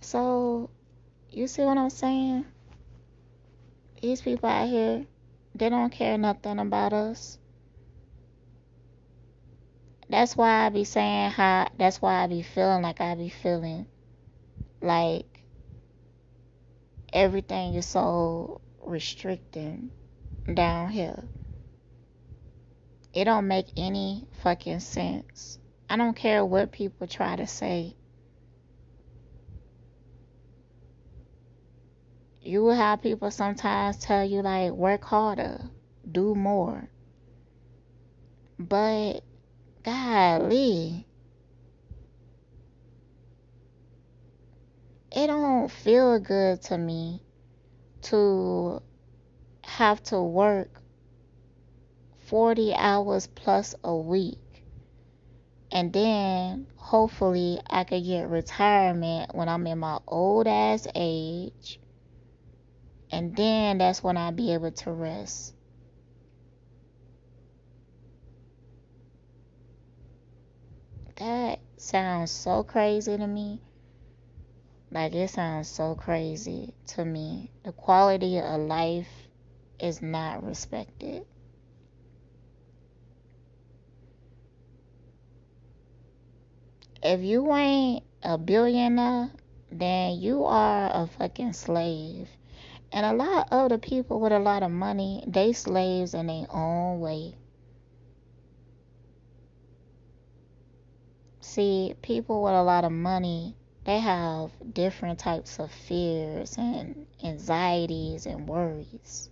So 0.00 0.70
you 1.30 1.46
see 1.46 1.62
what 1.62 1.78
I'm 1.78 1.90
saying? 1.90 2.44
These 4.00 4.20
people 4.20 4.48
out 4.48 4.68
here, 4.68 5.06
they 5.54 5.68
don't 5.68 5.90
care 5.90 6.16
nothing 6.16 6.58
about 6.58 6.92
us. 6.92 7.38
That's 10.10 10.36
why 10.36 10.66
I 10.66 10.68
be 10.70 10.84
saying 10.84 11.32
how 11.32 11.68
that's 11.76 12.00
why 12.00 12.24
I 12.24 12.26
be 12.28 12.42
feeling 12.42 12.82
like 12.82 13.00
I 13.00 13.14
be 13.14 13.28
feeling 13.28 13.86
like 14.80 15.26
everything 17.12 17.74
is 17.74 17.86
so 17.86 18.60
restricting 18.82 19.90
down 20.52 20.88
here. 20.90 21.22
It 23.12 23.24
don't 23.24 23.48
make 23.48 23.66
any 23.76 24.26
fucking 24.42 24.80
sense. 24.80 25.58
I 25.90 25.96
don't 25.96 26.16
care 26.16 26.44
what 26.44 26.72
people 26.72 27.06
try 27.06 27.36
to 27.36 27.46
say. 27.46 27.96
You 32.40 32.62
will 32.62 32.74
have 32.74 33.02
people 33.02 33.30
sometimes 33.30 33.98
tell 33.98 34.24
you 34.24 34.40
like 34.40 34.72
work 34.72 35.04
harder, 35.04 35.60
do 36.10 36.34
more. 36.34 36.88
But 38.58 39.22
golly, 39.88 41.06
it 45.10 45.26
don't 45.28 45.70
feel 45.70 46.18
good 46.18 46.60
to 46.60 46.76
me 46.76 47.22
to 48.02 48.82
have 49.64 50.02
to 50.02 50.20
work 50.20 50.82
40 52.26 52.74
hours 52.74 53.28
plus 53.28 53.74
a 53.82 53.96
week. 53.96 54.38
And 55.72 55.90
then 55.90 56.66
hopefully 56.76 57.58
I 57.66 57.84
could 57.84 58.04
get 58.04 58.28
retirement 58.28 59.34
when 59.34 59.48
I'm 59.48 59.66
in 59.66 59.78
my 59.78 60.00
old 60.06 60.46
ass 60.46 60.86
age. 60.94 61.80
And 63.10 63.34
then 63.34 63.78
that's 63.78 64.02
when 64.02 64.18
I'll 64.18 64.32
be 64.32 64.52
able 64.52 64.72
to 64.72 64.92
rest. 64.92 65.54
That 71.18 71.58
sounds 71.78 72.30
so 72.30 72.62
crazy 72.62 73.16
to 73.16 73.26
me. 73.26 73.60
Like 74.92 75.14
it 75.14 75.30
sounds 75.30 75.66
so 75.66 75.96
crazy 75.96 76.74
to 76.88 77.04
me. 77.04 77.50
The 77.64 77.72
quality 77.72 78.38
of 78.38 78.60
life 78.60 79.08
is 79.80 80.00
not 80.00 80.44
respected. 80.44 81.26
If 87.02 87.20
you 87.20 87.52
ain't 87.52 88.04
a 88.22 88.38
billionaire, 88.38 89.30
then 89.72 90.20
you 90.20 90.44
are 90.44 90.90
a 90.92 91.08
fucking 91.08 91.52
slave. 91.52 92.28
And 92.92 93.04
a 93.04 93.12
lot 93.12 93.48
of 93.50 93.70
the 93.70 93.78
people 93.78 94.20
with 94.20 94.32
a 94.32 94.38
lot 94.38 94.62
of 94.62 94.70
money, 94.70 95.24
they 95.26 95.52
slaves 95.52 96.14
in 96.14 96.28
their 96.28 96.46
own 96.50 97.00
way. 97.00 97.37
See, 101.48 101.94
people 102.02 102.42
with 102.42 102.52
a 102.52 102.62
lot 102.62 102.84
of 102.84 102.92
money, 102.92 103.56
they 103.84 104.00
have 104.00 104.52
different 104.74 105.18
types 105.18 105.58
of 105.58 105.72
fears 105.72 106.58
and 106.58 107.06
anxieties 107.24 108.26
and 108.26 108.46
worries. 108.46 109.30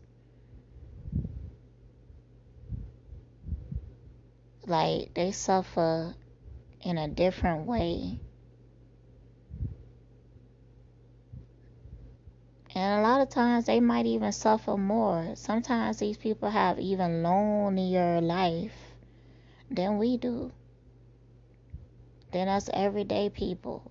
Like 4.67 5.13
they 5.13 5.31
suffer 5.31 6.15
in 6.81 6.97
a 6.97 7.07
different 7.07 7.67
way. 7.67 8.19
And 12.75 13.01
a 13.01 13.07
lot 13.07 13.21
of 13.21 13.29
times 13.29 13.67
they 13.67 13.81
might 13.81 14.07
even 14.07 14.33
suffer 14.33 14.79
more. 14.79 15.33
Sometimes 15.35 15.99
these 15.99 16.17
people 16.17 16.49
have 16.49 16.79
even 16.79 17.23
lonelier 17.23 18.23
life 18.23 18.95
than 19.71 19.99
we 19.99 20.17
do. 20.17 20.51
Than 22.37 22.49
us 22.49 22.69
everyday 22.75 23.31
people. 23.31 23.91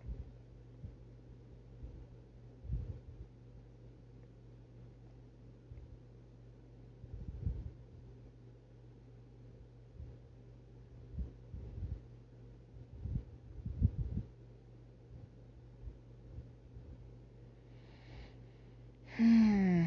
Hmm. 19.18 19.86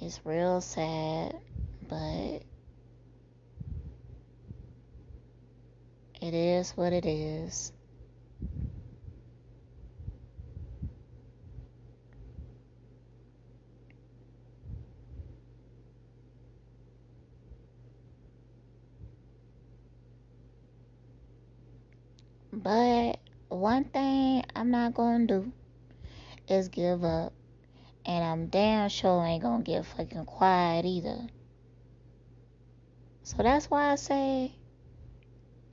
It's 0.00 0.24
real 0.24 0.60
sad, 0.60 1.34
but 1.88 2.44
it 6.22 6.34
is 6.66 6.76
what 6.76 6.92
it 6.92 7.06
is. 7.06 7.72
But 22.52 23.18
one 23.48 23.84
thing 23.84 24.44
I'm 24.54 24.70
not 24.70 24.94
to 25.26 25.26
do 25.26 25.52
is 26.48 26.68
give 26.68 27.04
up. 27.04 27.32
And 28.04 28.24
I'm 28.24 28.46
damn 28.46 28.88
sure 28.88 29.24
ain't 29.24 29.42
gonna 29.42 29.62
get 29.62 29.84
fucking 29.84 30.26
quiet 30.26 30.84
either. 30.84 31.26
So 33.24 33.42
that's 33.42 33.66
why 33.66 33.90
I 33.90 33.96
say 33.96 34.52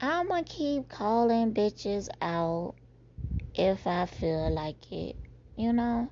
I'ma 0.06 0.44
keep 0.46 0.90
calling 0.90 1.54
bitches 1.54 2.10
out 2.22 2.76
if 3.56 3.88
I 3.88 4.06
feel 4.06 4.52
like 4.52 4.92
it. 4.92 5.16
You 5.56 5.72
know? 5.72 6.12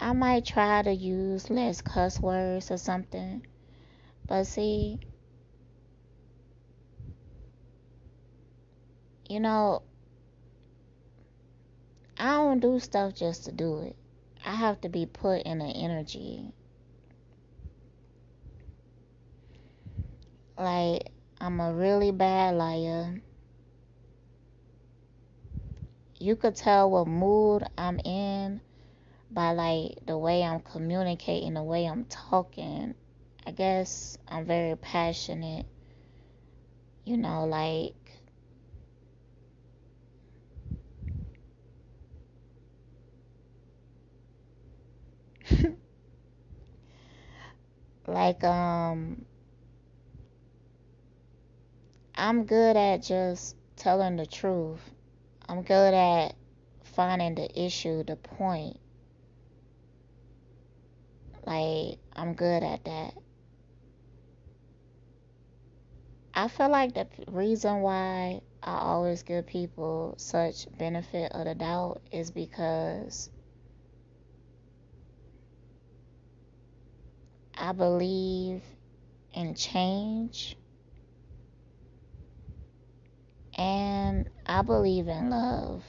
I 0.00 0.12
might 0.14 0.44
try 0.44 0.82
to 0.82 0.90
use 0.90 1.48
less 1.48 1.80
cuss 1.80 2.18
words 2.18 2.72
or 2.72 2.76
something. 2.76 3.46
But 4.26 4.48
see, 4.48 4.98
you 9.28 9.38
know, 9.38 9.82
I 12.18 12.32
don't 12.32 12.58
do 12.58 12.80
stuff 12.80 13.14
just 13.14 13.44
to 13.44 13.52
do 13.52 13.78
it. 13.82 13.96
I 14.44 14.56
have 14.56 14.80
to 14.80 14.88
be 14.88 15.06
put 15.06 15.42
in 15.42 15.60
an 15.60 15.70
energy. 15.70 16.52
Like, 20.58 21.12
I'm 21.40 21.58
a 21.58 21.72
really 21.74 22.12
bad 22.12 22.54
liar. 22.54 23.20
You 26.18 26.36
could 26.36 26.54
tell 26.54 26.90
what 26.90 27.06
mood 27.08 27.64
I'm 27.78 27.98
in 28.00 28.60
by 29.30 29.52
like 29.52 29.98
the 30.06 30.18
way 30.18 30.44
I'm 30.44 30.60
communicating, 30.60 31.54
the 31.54 31.62
way 31.62 31.86
I'm 31.86 32.04
talking. 32.06 32.94
I 33.46 33.52
guess 33.52 34.18
I'm 34.28 34.46
very 34.46 34.76
passionate. 34.76 35.66
You 37.04 37.16
know, 37.16 37.44
like 37.44 37.94
like 48.06 48.42
um 48.44 49.24
I'm 52.20 52.46
good 52.46 52.76
at 52.76 53.04
just 53.04 53.54
telling 53.76 54.16
the 54.16 54.26
truth. 54.26 54.80
I'm 55.48 55.62
good 55.62 55.94
at 55.94 56.34
finding 56.82 57.36
the 57.36 57.64
issue, 57.64 58.02
the 58.02 58.16
point. 58.16 58.80
Like 61.46 61.98
I'm 62.16 62.34
good 62.34 62.64
at 62.64 62.84
that. 62.86 63.14
I 66.34 66.48
feel 66.48 66.68
like 66.68 66.94
the 66.94 67.06
reason 67.28 67.82
why 67.82 68.40
I 68.64 68.78
always 68.78 69.22
give 69.22 69.46
people 69.46 70.14
such 70.18 70.66
benefit 70.76 71.30
of 71.30 71.44
the 71.44 71.54
doubt 71.54 72.00
is 72.10 72.32
because 72.32 73.30
I 77.56 77.70
believe 77.70 78.62
in 79.34 79.54
change 79.54 80.56
and 83.58 84.30
I 84.46 84.62
believe 84.62 85.08
in 85.08 85.28
love. 85.28 85.84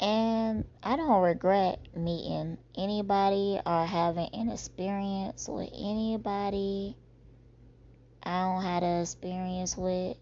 And 0.00 0.64
I 0.82 0.96
don't 0.96 1.22
regret 1.22 1.80
meeting 1.96 2.58
anybody 2.76 3.58
or 3.66 3.86
having 3.86 4.28
an 4.32 4.50
experience 4.50 5.48
with 5.48 5.70
anybody 5.72 6.96
I 8.26 8.42
don't 8.42 8.62
have 8.62 8.82
an 8.82 9.02
experience 9.02 9.76
with. 9.76 10.16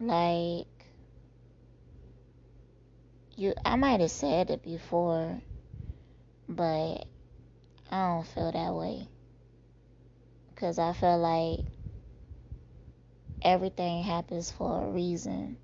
Like, 0.00 0.66
you, 3.36 3.52
I 3.66 3.76
might 3.76 4.00
have 4.00 4.10
said 4.10 4.48
it 4.48 4.62
before, 4.62 5.42
but 6.50 7.06
I 7.90 8.08
don't 8.08 8.26
feel 8.26 8.50
that 8.52 8.74
way. 8.74 9.08
Because 10.48 10.78
I 10.78 10.92
feel 10.92 11.18
like 11.18 11.64
everything 13.42 14.02
happens 14.02 14.50
for 14.50 14.84
a 14.84 14.90
reason. 14.90 15.56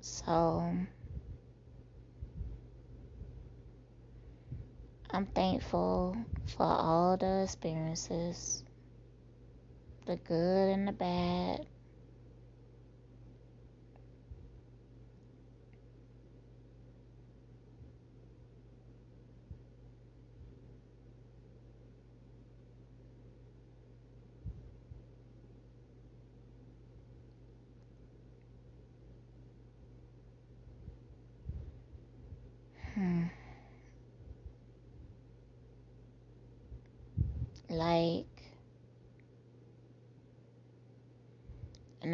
So 0.00 0.72
I'm 5.12 5.26
thankful 5.26 6.16
for 6.46 6.64
all 6.64 7.16
the 7.16 7.42
experiences, 7.44 8.64
the 10.06 10.16
good 10.16 10.68
and 10.70 10.86
the 10.86 10.92
bad. 10.92 11.66
Hmm. 32.94 33.24
Like, 37.70 38.26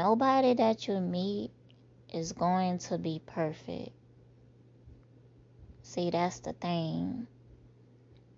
nobody 0.07 0.55
that 0.55 0.87
you 0.87 1.01
meet 1.01 1.51
is 2.15 2.31
going 2.31 2.79
to 2.79 2.97
be 2.97 3.21
perfect. 3.27 3.91
See, 5.83 6.11
that's 6.11 6.39
the 6.39 6.53
thing. 6.53 7.27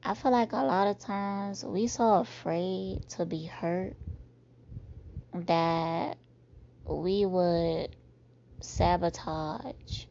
I 0.02 0.14
feel 0.14 0.32
like 0.32 0.52
a 0.52 0.64
lot 0.64 0.88
of 0.88 0.98
times 0.98 1.62
we 1.62 1.86
so 1.86 2.14
afraid 2.14 3.06
to 3.10 3.26
be 3.26 3.44
hurt 3.44 3.94
that 5.34 6.16
we 6.88 7.26
would 7.26 7.94
sabotage 8.62 10.06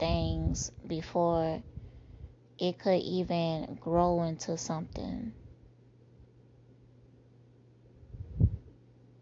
things 0.00 0.72
before 0.84 1.62
it 2.58 2.78
could 2.80 3.02
even 3.02 3.78
grow 3.80 4.24
into 4.24 4.58
something. 4.58 5.32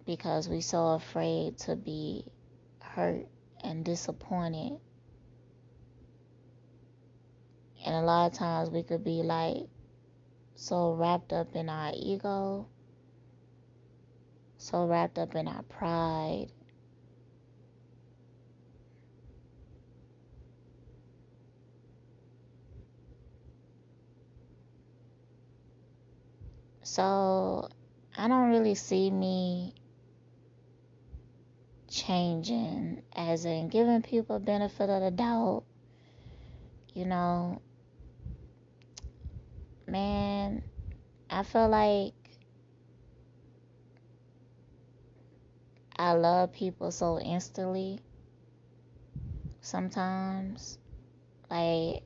Because 0.06 0.48
we 0.48 0.60
so 0.60 0.94
afraid 0.94 1.58
to 1.58 1.74
be 1.74 2.24
hurt 2.80 3.26
and 3.62 3.84
disappointed. 3.84 4.78
And 7.84 7.94
a 7.94 8.00
lot 8.00 8.32
of 8.32 8.38
times 8.38 8.70
we 8.70 8.82
could 8.82 9.04
be 9.04 9.22
like 9.22 9.66
so 10.54 10.94
wrapped 10.94 11.32
up 11.32 11.54
in 11.54 11.68
our 11.68 11.92
ego, 11.94 12.66
so 14.58 14.86
wrapped 14.86 15.18
up 15.18 15.34
in 15.34 15.48
our 15.48 15.62
pride. 15.64 16.46
So 26.82 27.68
I 28.16 28.28
don't 28.28 28.50
really 28.50 28.74
see 28.74 29.10
me 29.10 29.74
changing, 31.96 33.02
as 33.14 33.44
in 33.44 33.68
giving 33.68 34.02
people 34.02 34.38
benefit 34.38 34.90
of 34.90 35.00
the 35.00 35.10
doubt. 35.10 35.64
You 36.92 37.06
know, 37.06 37.60
man, 39.86 40.62
I 41.30 41.42
feel 41.42 41.68
like 41.68 42.12
I 45.96 46.12
love 46.12 46.52
people 46.52 46.90
so 46.90 47.18
instantly 47.18 48.00
sometimes. 49.62 50.78
Like, 51.50 52.02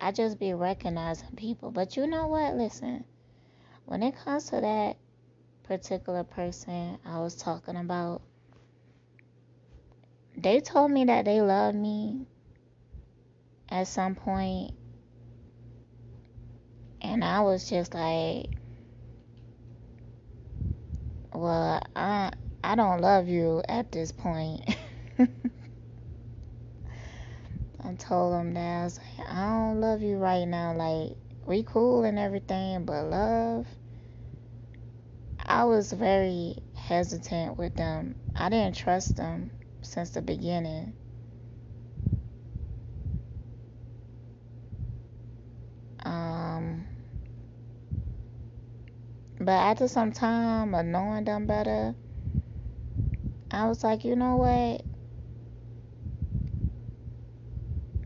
I 0.00 0.12
just 0.12 0.38
be 0.38 0.54
recognizing 0.54 1.36
people. 1.36 1.70
But 1.70 1.96
you 1.96 2.06
know 2.06 2.28
what? 2.28 2.56
Listen, 2.56 3.04
when 3.84 4.02
it 4.02 4.16
comes 4.16 4.46
to 4.50 4.60
that 4.60 4.96
particular 5.64 6.24
person 6.24 6.98
I 7.04 7.18
was 7.18 7.34
talking 7.34 7.76
about, 7.76 8.22
they 10.42 10.60
told 10.60 10.90
me 10.90 11.04
that 11.06 11.24
they 11.24 11.40
love 11.40 11.74
me 11.74 12.24
at 13.68 13.88
some 13.88 14.14
point. 14.14 14.72
And 17.00 17.24
I 17.24 17.40
was 17.40 17.68
just 17.68 17.92
like 17.94 18.50
well 21.32 21.82
I 21.96 22.30
I 22.62 22.74
don't 22.76 23.00
love 23.00 23.28
you 23.28 23.62
at 23.68 23.90
this 23.90 24.12
point. 24.12 24.62
I 27.80 27.94
told 27.94 28.32
them 28.34 28.54
that. 28.54 28.80
I 28.80 28.84
was 28.84 28.98
like 28.98 29.28
I 29.28 29.44
don't 29.44 29.80
love 29.80 30.02
you 30.02 30.18
right 30.18 30.46
now. 30.46 30.74
Like 30.74 31.16
we 31.46 31.64
cool 31.64 32.04
and 32.04 32.18
everything 32.18 32.84
but 32.84 33.04
love 33.04 33.66
I 35.44 35.64
was 35.64 35.92
very 35.92 36.58
hesitant 36.74 37.58
with 37.58 37.74
them. 37.74 38.14
I 38.36 38.50
didn't 38.50 38.76
trust 38.76 39.16
them 39.16 39.50
since 39.88 40.10
the 40.10 40.22
beginning. 40.22 40.94
Um, 46.04 46.86
but 49.40 49.52
after 49.52 49.88
some 49.88 50.12
time 50.12 50.74
of 50.74 50.84
knowing 50.84 51.24
them 51.24 51.46
better, 51.46 51.94
I 53.50 53.66
was 53.68 53.82
like, 53.82 54.04
you 54.04 54.14
know 54.16 54.36
what? 54.36 54.84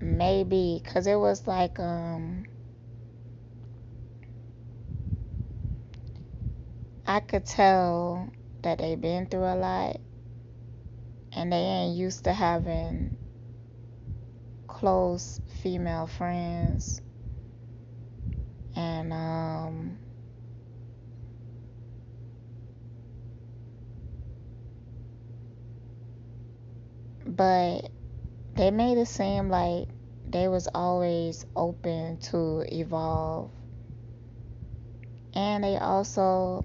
Maybe, 0.00 0.80
because 0.82 1.06
it 1.06 1.16
was 1.16 1.46
like, 1.46 1.78
um, 1.80 2.44
I 7.06 7.20
could 7.20 7.46
tell 7.46 8.28
that 8.62 8.78
they've 8.78 9.00
been 9.00 9.26
through 9.26 9.44
a 9.44 9.56
lot 9.56 10.00
and 11.34 11.52
they 11.52 11.56
ain't 11.56 11.96
used 11.96 12.24
to 12.24 12.32
having 12.32 13.16
close 14.66 15.40
female 15.62 16.06
friends. 16.06 17.00
And 18.74 19.12
um 19.12 19.98
but 27.26 27.90
they 28.56 28.70
made 28.70 28.98
it 28.98 29.08
seem 29.08 29.48
like 29.48 29.88
they 30.28 30.48
was 30.48 30.68
always 30.74 31.46
open 31.56 32.18
to 32.18 32.64
evolve. 32.74 33.50
And 35.34 35.64
they 35.64 35.76
also 35.76 36.64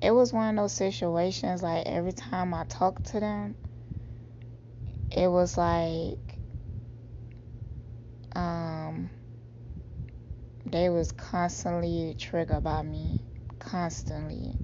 it 0.00 0.10
was 0.12 0.32
one 0.32 0.58
of 0.58 0.62
those 0.62 0.72
situations 0.72 1.62
like 1.62 1.86
every 1.86 2.12
time 2.12 2.54
I 2.54 2.64
talked 2.64 3.06
to 3.06 3.20
them 3.20 3.54
it 5.10 5.28
was 5.28 5.56
like 5.58 6.38
um 8.36 9.10
they 10.66 10.88
was 10.88 11.12
constantly 11.12 12.14
triggered 12.18 12.62
by 12.62 12.82
me 12.82 13.24
constantly. 13.58 14.56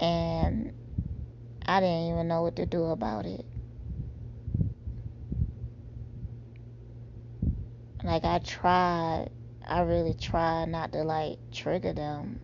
And 0.00 0.72
I 1.66 1.80
didn't 1.80 2.12
even 2.12 2.28
know 2.28 2.42
what 2.42 2.56
to 2.56 2.66
do 2.66 2.84
about 2.84 3.26
it. 3.26 3.44
Like 8.04 8.24
I 8.24 8.38
tried 8.38 9.30
I 9.66 9.80
really 9.80 10.14
tried 10.14 10.68
not 10.68 10.92
to 10.92 11.02
like 11.02 11.38
trigger 11.52 11.92
them. 11.92 12.38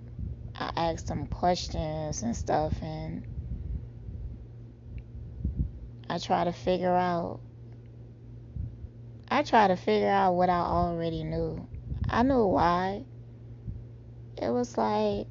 I 0.59 0.73
asked 0.77 1.07
them 1.09 1.27
questions 1.29 2.23
and 2.23 2.37
stuff 2.37 2.75
and 2.83 3.25
I 6.09 6.19
try 6.19 6.45
to 6.45 6.53
figure 6.53 6.95
out. 6.95 7.41
I 9.29 9.43
try 9.43 9.69
to 9.69 9.77
figure 9.77 10.09
out 10.11 10.35
what 10.35 10.51
I 10.51 10.61
already 10.61 11.25
knew. 11.25 11.69
I 12.09 12.23
knew 12.23 12.47
why. 12.47 13.05
It 14.37 14.51
was 14.51 14.77
like 14.79 15.29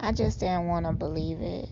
I 0.00 0.12
just 0.12 0.40
didn't 0.40 0.68
want 0.68 0.86
to 0.86 0.92
believe 0.92 1.40
it. 1.40 1.68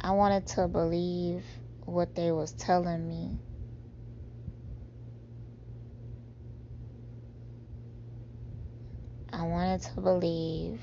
I 0.00 0.12
wanted 0.12 0.46
to 0.48 0.68
believe 0.68 1.44
what 1.84 2.14
they 2.14 2.32
was 2.32 2.52
telling 2.52 3.08
me. 3.08 3.38
I 9.42 9.44
wanted 9.46 9.82
to 9.82 10.00
believe 10.00 10.80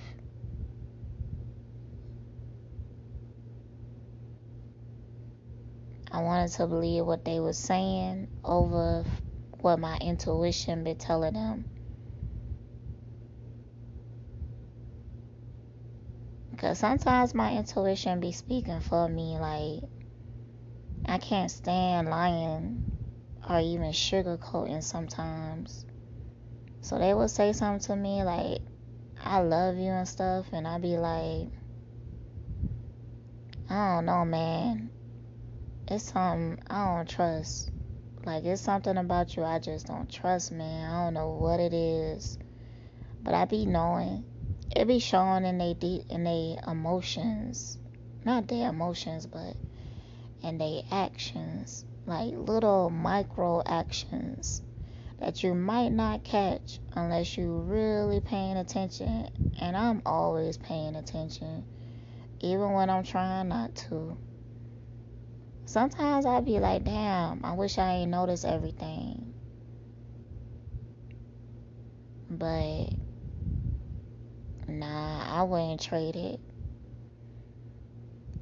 I 6.12 6.22
wanted 6.24 6.52
to 6.58 6.67
believe 6.67 7.06
what 7.06 7.24
they 7.24 7.39
were 7.39 7.54
saying 7.54 8.28
over 8.43 9.06
what 9.62 9.80
my 9.80 9.98
intuition 10.02 10.84
been 10.84 10.98
telling 10.98 11.36
them. 11.36 11.67
Because 16.52 16.80
sometimes 16.80 17.34
my 17.34 17.56
intuition 17.56 18.19
be 18.19 18.34
speaking 18.34 18.82
for 18.82 19.08
me. 19.08 19.38
Like, 19.39 19.89
I 21.06 21.17
can't 21.19 21.50
stand 21.50 22.10
lying 22.10 22.84
or 23.50 23.62
even 23.62 23.91
sugarcoating 23.91 24.84
sometimes. 24.84 25.86
So 26.81 26.97
they 26.97 27.13
would 27.13 27.29
say 27.29 27.53
something 27.53 27.79
to 27.87 27.95
me 27.95 28.23
like, 28.23 28.61
I 29.23 29.41
love 29.41 29.77
you 29.77 29.91
and 29.91 30.07
stuff. 30.07 30.47
And 30.51 30.67
I'd 30.67 30.81
be 30.81 30.97
like, 30.97 31.49
I 33.69 33.95
don't 33.95 34.05
know, 34.05 34.25
man. 34.25 34.89
It's 35.87 36.11
something 36.11 36.59
I 36.69 36.95
don't 36.95 37.09
trust. 37.09 37.71
Like, 38.25 38.45
it's 38.45 38.61
something 38.61 38.97
about 38.97 39.35
you 39.35 39.43
I 39.43 39.59
just 39.59 39.87
don't 39.87 40.09
trust, 40.09 40.51
man. 40.51 40.89
I 40.89 41.05
don't 41.05 41.13
know 41.13 41.29
what 41.29 41.59
it 41.59 41.73
is. 41.73 42.37
But 43.21 43.33
I 43.33 43.45
be 43.45 43.65
knowing 43.65 44.23
it 44.75 44.85
be 44.85 44.99
showing 44.99 45.45
in 45.45 45.57
they 45.57 45.73
de- 45.73 46.05
in 46.09 46.23
they 46.23 46.57
emotions, 46.67 47.77
not 48.23 48.47
their 48.47 48.69
emotions, 48.69 49.25
but 49.25 49.55
in 50.41 50.59
their 50.59 50.83
actions, 50.91 51.85
like 52.05 52.33
little 52.33 52.89
micro 52.89 53.63
actions 53.65 54.61
that 55.19 55.43
you 55.43 55.53
might 55.53 55.91
not 55.91 56.23
catch 56.23 56.79
unless 56.93 57.38
you're 57.38 57.49
really 57.49 58.19
paying 58.21 58.58
attention. 58.58 59.29
And 59.60 59.75
I'm 59.75 60.01
always 60.05 60.58
paying 60.58 60.95
attention, 60.95 61.65
even 62.39 62.71
when 62.71 62.89
I'm 62.89 63.03
trying 63.03 63.49
not 63.49 63.75
to. 63.89 64.17
Sometimes 65.65 66.25
I 66.25 66.41
be 66.41 66.60
like, 66.60 66.86
damn, 66.86 67.41
I 67.43 67.53
wish 67.53 67.77
I 67.77 67.93
ain't 67.95 68.12
noticed 68.12 68.45
everything. 68.45 69.34
But 72.29 72.89
Nah, 74.69 75.25
I 75.27 75.43
wouldn't 75.43 75.82
trade 75.82 76.15
it. 76.15 76.39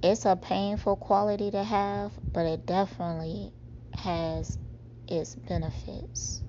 It's 0.03 0.25
a 0.25 0.35
painful 0.35 0.97
quality 0.97 1.51
to 1.51 1.63
have, 1.63 2.11
but 2.33 2.45
it 2.45 2.65
definitely 2.65 3.53
has 3.93 4.57
its 5.07 5.35
benefits. 5.35 6.43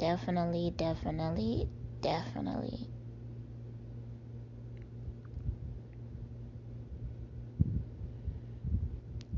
Definitely, 0.00 0.74
definitely, 0.76 1.68
definitely. 2.00 2.88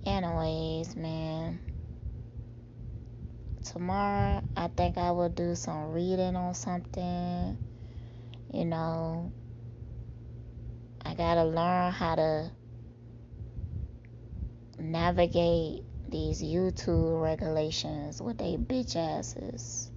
Anyways, 0.06 0.96
man. 0.96 1.60
Tomorrow, 3.64 4.42
I 4.56 4.68
think 4.68 4.96
I 4.98 5.10
will 5.10 5.28
do 5.28 5.54
some 5.56 5.92
reading 5.92 6.36
on 6.36 6.54
something 6.54 7.58
you 8.52 8.66
know, 8.66 9.32
I 11.04 11.14
gotta 11.14 11.44
learn 11.44 11.92
how 11.92 12.16
to 12.16 12.52
navigate 14.78 15.84
these 16.08 16.42
YouTube 16.42 17.22
regulations 17.22 18.20
with 18.20 18.38
they 18.38 18.56
bitch 18.56 18.96
asses. 18.96 19.91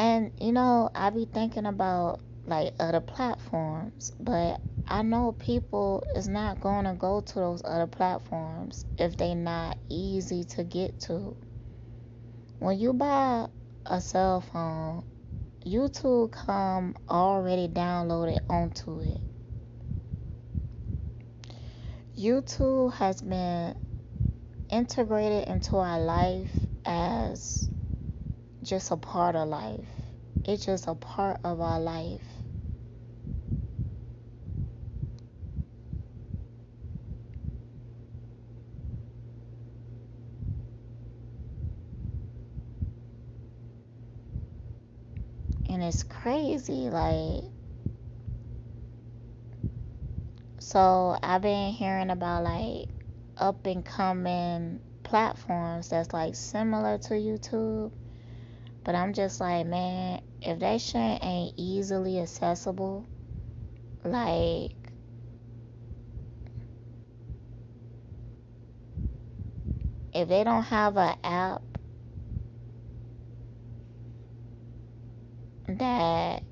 And 0.00 0.32
you 0.40 0.52
know, 0.52 0.88
I 0.94 1.10
be 1.10 1.26
thinking 1.26 1.66
about 1.66 2.20
like 2.46 2.72
other 2.80 3.00
platforms, 3.00 4.10
but 4.18 4.58
I 4.88 5.02
know 5.02 5.32
people 5.32 6.02
is 6.16 6.26
not 6.26 6.62
going 6.62 6.86
to 6.86 6.94
go 6.94 7.20
to 7.20 7.34
those 7.34 7.60
other 7.62 7.86
platforms 7.86 8.86
if 8.96 9.18
they 9.18 9.34
not 9.34 9.76
easy 9.90 10.44
to 10.44 10.64
get 10.64 10.98
to. 11.00 11.36
When 12.60 12.78
you 12.78 12.94
buy 12.94 13.48
a 13.84 14.00
cell 14.00 14.40
phone, 14.40 15.04
YouTube 15.66 16.32
come 16.32 16.96
already 17.06 17.68
downloaded 17.68 18.40
onto 18.48 19.00
it. 19.00 19.20
YouTube 22.18 22.94
has 22.94 23.20
been 23.20 23.74
integrated 24.70 25.46
into 25.46 25.76
our 25.76 26.00
life 26.00 26.66
as 26.86 27.68
just 28.62 28.90
a 28.90 28.96
part 28.96 29.36
of 29.36 29.48
life. 29.48 29.86
It's 30.44 30.64
just 30.66 30.86
a 30.88 30.94
part 30.94 31.40
of 31.44 31.60
our 31.60 31.80
life. 31.80 32.20
and 45.70 45.84
it's 45.84 46.02
crazy 46.02 46.90
like 46.90 47.44
so 50.58 51.16
I've 51.22 51.42
been 51.42 51.72
hearing 51.72 52.10
about 52.10 52.42
like 52.42 52.88
up 53.36 53.64
and 53.66 53.84
coming 53.84 54.80
platforms 55.04 55.90
that's 55.90 56.12
like 56.12 56.34
similar 56.34 56.98
to 56.98 57.14
YouTube 57.14 57.92
but 58.84 58.94
I'm 58.94 59.12
just 59.12 59.40
like 59.40 59.66
man 59.66 60.20
if 60.42 60.58
that 60.60 60.80
shit 60.80 61.18
ain't 61.22 61.54
easily 61.56 62.20
accessible 62.20 63.06
like 64.04 64.72
if 70.12 70.28
they 70.28 70.44
don't 70.44 70.64
have 70.64 70.96
an 70.96 71.16
app 71.24 71.62
that 75.68 76.42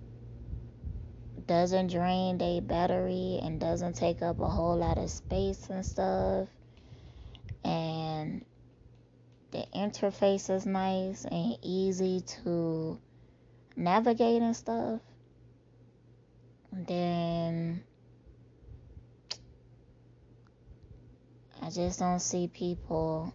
doesn't 1.46 1.88
drain 1.90 2.38
their 2.38 2.60
battery 2.60 3.40
and 3.42 3.60
doesn't 3.60 3.94
take 3.96 4.22
up 4.22 4.40
a 4.40 4.48
whole 4.48 4.76
lot 4.76 4.98
of 4.98 5.10
space 5.10 5.68
and 5.70 5.84
stuff. 5.84 6.48
And 7.64 8.44
the 9.50 9.64
interface 9.74 10.54
is 10.54 10.66
nice 10.66 11.24
and 11.24 11.56
easy 11.62 12.20
to 12.20 12.98
navigate 13.76 14.42
and 14.42 14.54
stuff. 14.54 15.00
Then 16.72 17.82
I 21.62 21.70
just 21.70 21.98
don't 21.98 22.20
see 22.20 22.48
people 22.48 23.34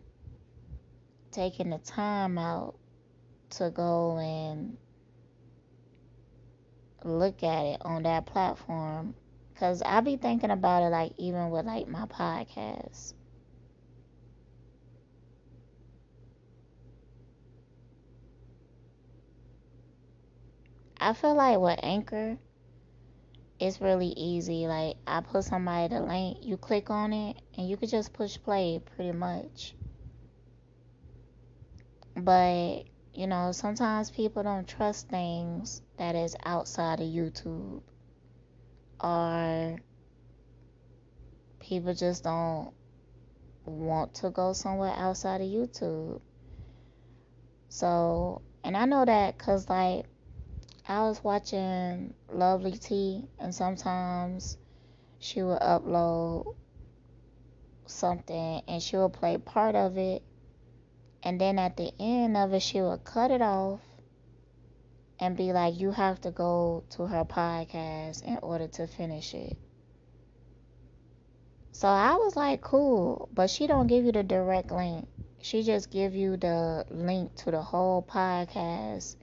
taking 1.32 1.72
the 1.72 1.80
time 1.80 2.38
out 2.38 2.76
to 3.52 3.70
go 3.72 4.18
and 4.18 4.78
look 7.04 7.44
at 7.44 7.66
it 7.66 7.82
on 7.82 8.04
that 8.04 8.26
platform 8.26 9.16
because 9.54 9.82
I 9.82 10.00
be 10.02 10.16
thinking 10.18 10.52
about 10.52 10.84
it 10.84 10.90
like 10.90 11.14
even 11.18 11.50
with 11.50 11.66
like 11.66 11.88
my 11.88 12.06
podcast. 12.06 13.14
I 21.04 21.14
feel 21.14 21.36
like 21.36 21.60
with 21.60 21.80
Anchor, 21.84 22.38
it's 23.60 23.82
really 23.82 24.08
easy. 24.08 24.68
Like 24.68 24.96
I 25.06 25.20
put 25.20 25.44
somebody 25.44 25.94
the 25.94 26.02
link, 26.02 26.38
you 26.42 26.56
click 26.56 26.90
on 26.90 27.12
it, 27.12 27.38
and 27.58 27.70
you 27.70 27.76
could 27.76 27.90
just 27.90 28.14
push 28.14 28.38
play 28.42 28.82
pretty 28.96 29.12
much. 29.12 29.76
But 32.16 32.86
you 33.14 33.28
know, 33.28 33.52
sometimes 33.52 34.12
people 34.12 34.44
don't 34.44 34.68
trust 34.68 35.10
things 35.10 35.82
that 35.98 36.16
is 36.16 36.36
outside 36.46 37.00
of 37.00 37.08
YouTube. 37.08 37.82
Or 39.00 39.78
people 41.60 41.94
just 41.94 42.24
don't 42.24 42.74
want 43.66 44.14
to 44.16 44.30
go 44.30 44.54
somewhere 44.54 44.94
outside 44.96 45.42
of 45.42 45.48
YouTube. 45.48 46.22
So, 47.70 48.42
and 48.64 48.78
I 48.78 48.86
know 48.86 49.04
that 49.04 49.38
because, 49.38 49.68
like, 49.68 50.06
I 50.88 51.04
was 51.04 51.24
watching 51.24 52.14
Lovely 52.32 52.74
Ti, 52.74 53.28
and 53.40 53.56
sometimes 53.56 54.58
she 55.20 55.42
would 55.42 55.60
upload 55.60 56.56
something 57.86 58.62
and 58.68 58.84
she 58.84 58.98
would 58.98 59.14
play 59.14 59.38
part 59.38 59.76
of 59.76 59.98
it, 59.98 60.24
and 61.24 61.40
then 61.40 61.58
at 61.58 61.78
the 61.78 61.94
end 62.00 62.36
of 62.36 62.54
it, 62.54 62.62
she 62.62 62.82
would 62.82 63.04
cut 63.06 63.32
it 63.32 63.42
off 63.42 63.80
and 65.20 65.38
be 65.38 65.54
like, 65.54 65.80
You 65.80 65.92
have 65.92 66.20
to 66.22 66.32
go 66.32 66.84
to 66.92 67.08
her 67.08 67.24
podcast 67.24 68.24
in 68.24 68.40
order 68.42 68.68
to 68.68 68.88
finish 68.88 69.34
it. 69.34 69.58
So 71.72 71.88
I 71.88 72.14
was 72.16 72.36
like, 72.36 72.62
cool, 72.62 73.30
but 73.34 73.50
she 73.50 73.68
don't 73.68 73.88
give 73.88 74.06
you 74.06 74.12
the 74.12 74.22
direct 74.22 74.72
link. 74.72 75.08
She 75.42 75.64
just 75.64 75.90
give 75.90 76.14
you 76.14 76.38
the 76.38 76.86
link 76.90 77.36
to 77.38 77.52
the 77.52 77.62
whole 77.62 78.04
podcast. 78.04 79.16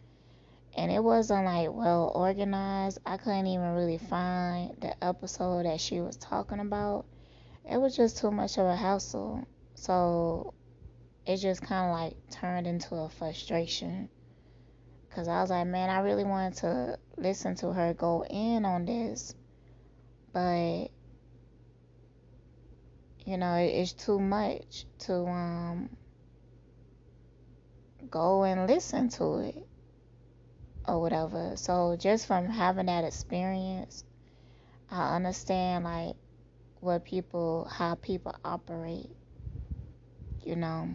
And 0.77 0.91
it 0.91 1.03
wasn't 1.03 1.45
like 1.45 1.69
well 1.73 2.13
organized. 2.15 2.99
I 3.05 3.17
couldn't 3.17 3.47
even 3.49 3.75
really 3.75 3.99
find 3.99 4.77
the 4.81 4.95
episode 5.05 5.67
that 5.67 5.81
she 5.81 6.01
was 6.01 6.17
talking 6.17 6.61
about. 6.61 7.07
It 7.69 7.77
was 7.77 7.97
just 7.97 8.19
too 8.19 8.31
much 8.31 8.57
of 8.57 8.67
a 8.67 8.77
hassle. 8.77 9.47
So 9.75 10.55
it 11.27 11.39
just 11.39 11.63
kind 11.63 11.91
of 11.91 12.01
like 12.01 12.31
turned 12.31 12.67
into 12.67 12.95
a 12.95 13.09
frustration. 13.09 14.09
Because 15.09 15.27
I 15.27 15.41
was 15.41 15.51
like, 15.51 15.67
man, 15.67 15.91
I 15.91 16.01
really 16.01 16.25
wanted 16.25 16.59
to 16.59 16.99
listen 17.17 17.57
to 17.57 17.73
her 17.73 17.93
go 17.93 18.25
in 18.25 18.65
on 18.65 18.85
this. 18.85 19.35
But 20.33 20.87
you 23.27 23.37
know, 23.37 23.55
it's 23.57 23.93
too 23.93 24.21
much 24.21 24.87
to 25.01 25.27
um 25.27 25.91
go 28.09 28.45
and 28.45 28.67
listen 28.67 29.09
to 29.09 29.39
it 29.39 29.67
or 30.87 31.01
whatever. 31.01 31.53
So 31.57 31.97
just 31.99 32.27
from 32.27 32.47
having 32.47 32.87
that 32.87 33.05
experience, 33.05 34.05
I 34.91 35.15
understand 35.17 35.85
like 35.85 36.17
what 36.81 37.05
people 37.05 37.69
how 37.71 37.95
people 37.95 38.35
operate, 38.45 39.11
you 40.43 40.57
know. 40.57 40.89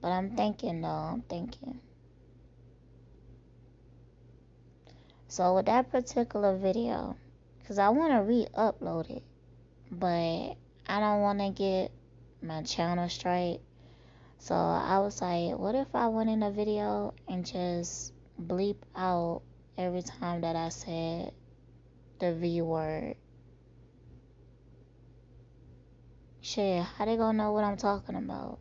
But 0.00 0.08
I'm 0.08 0.36
thinking 0.36 0.82
though, 0.82 0.88
I'm 0.88 1.22
thinking. 1.22 1.80
So 5.28 5.54
with 5.54 5.66
that 5.66 5.90
particular 5.90 6.56
video, 6.56 7.16
because 7.58 7.78
I 7.78 7.88
want 7.88 8.12
to 8.12 8.22
re-upload 8.22 9.10
it, 9.10 9.22
but 9.90 10.54
I 10.88 11.00
don't 11.00 11.20
want 11.20 11.40
to 11.40 11.50
get 11.50 11.90
my 12.42 12.62
channel 12.62 13.08
straight. 13.08 13.60
So 14.38 14.54
I 14.54 14.98
was 14.98 15.20
like, 15.20 15.58
what 15.58 15.74
if 15.74 15.94
I 15.94 16.08
went 16.08 16.30
in 16.30 16.42
a 16.42 16.50
video 16.50 17.14
and 17.28 17.44
just 17.44 18.12
bleep 18.40 18.76
out 18.94 19.42
every 19.78 20.02
time 20.02 20.42
that 20.42 20.56
I 20.56 20.68
said 20.68 21.32
the 22.18 22.34
V 22.34 22.62
word? 22.62 23.16
Shit, 26.40 26.84
how 26.84 27.04
they 27.04 27.16
gonna 27.16 27.36
know 27.36 27.52
what 27.52 27.64
I'm 27.64 27.76
talking 27.76 28.14
about? 28.14 28.58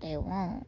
They 0.00 0.16
won't. 0.16 0.66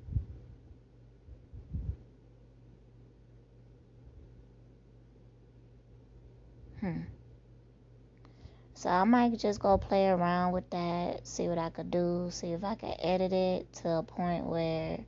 Hmm. 6.81 7.03
So 8.79 8.89
I 8.91 9.03
might 9.03 9.37
just 9.37 9.59
go 9.59 9.77
play 9.77 10.07
around 10.07 10.53
with 10.53 10.71
that, 10.71 11.27
see 11.27 11.49
what 11.49 11.59
I 11.59 11.69
could 11.71 11.91
do, 11.91 12.29
see 12.31 12.53
if 12.53 12.63
I 12.63 12.77
can 12.77 12.95
edit 13.01 13.33
it 13.33 13.73
to 13.83 13.91
a 13.97 14.03
point 14.05 14.47
where 14.47 15.01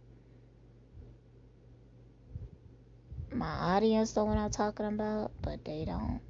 my 3.33 3.47
audience 3.77 4.17
know 4.17 4.25
what 4.25 4.39
I'm 4.39 4.51
talking 4.51 4.87
about, 4.87 5.31
but 5.41 5.65
they 5.65 5.85
don't. 5.85 6.21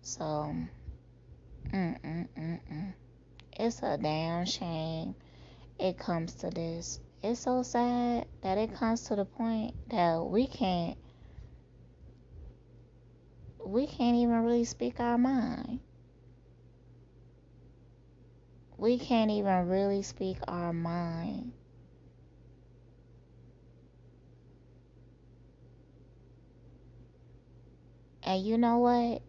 So, 0.00 0.24
mm 0.24 0.70
mm 1.70 2.28
mm 2.34 2.60
mm. 2.72 2.94
It's 3.58 3.82
a 3.82 3.98
damn 3.98 4.46
shame 4.46 5.14
it 5.78 5.98
comes 5.98 6.32
to 6.36 6.48
this 6.48 6.98
it's 7.22 7.40
so 7.40 7.62
sad 7.62 8.26
that 8.40 8.56
it 8.56 8.72
comes 8.74 9.02
to 9.02 9.16
the 9.16 9.26
point 9.26 9.74
that 9.90 10.24
we 10.24 10.46
can't 10.46 10.96
we 13.66 13.86
can't 13.86 14.16
even 14.16 14.44
really 14.44 14.64
speak 14.64 15.00
our 15.00 15.18
mind. 15.18 15.80
We 18.78 18.98
can't 18.98 19.30
even 19.30 19.68
really 19.68 20.02
speak 20.02 20.38
our 20.46 20.72
mind. 20.72 21.52
And 28.22 28.44
you 28.44 28.56
know 28.56 28.78
what? 28.78 29.22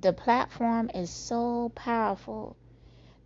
The 0.00 0.12
platform 0.12 0.90
is 0.94 1.08
so 1.08 1.70
powerful 1.74 2.56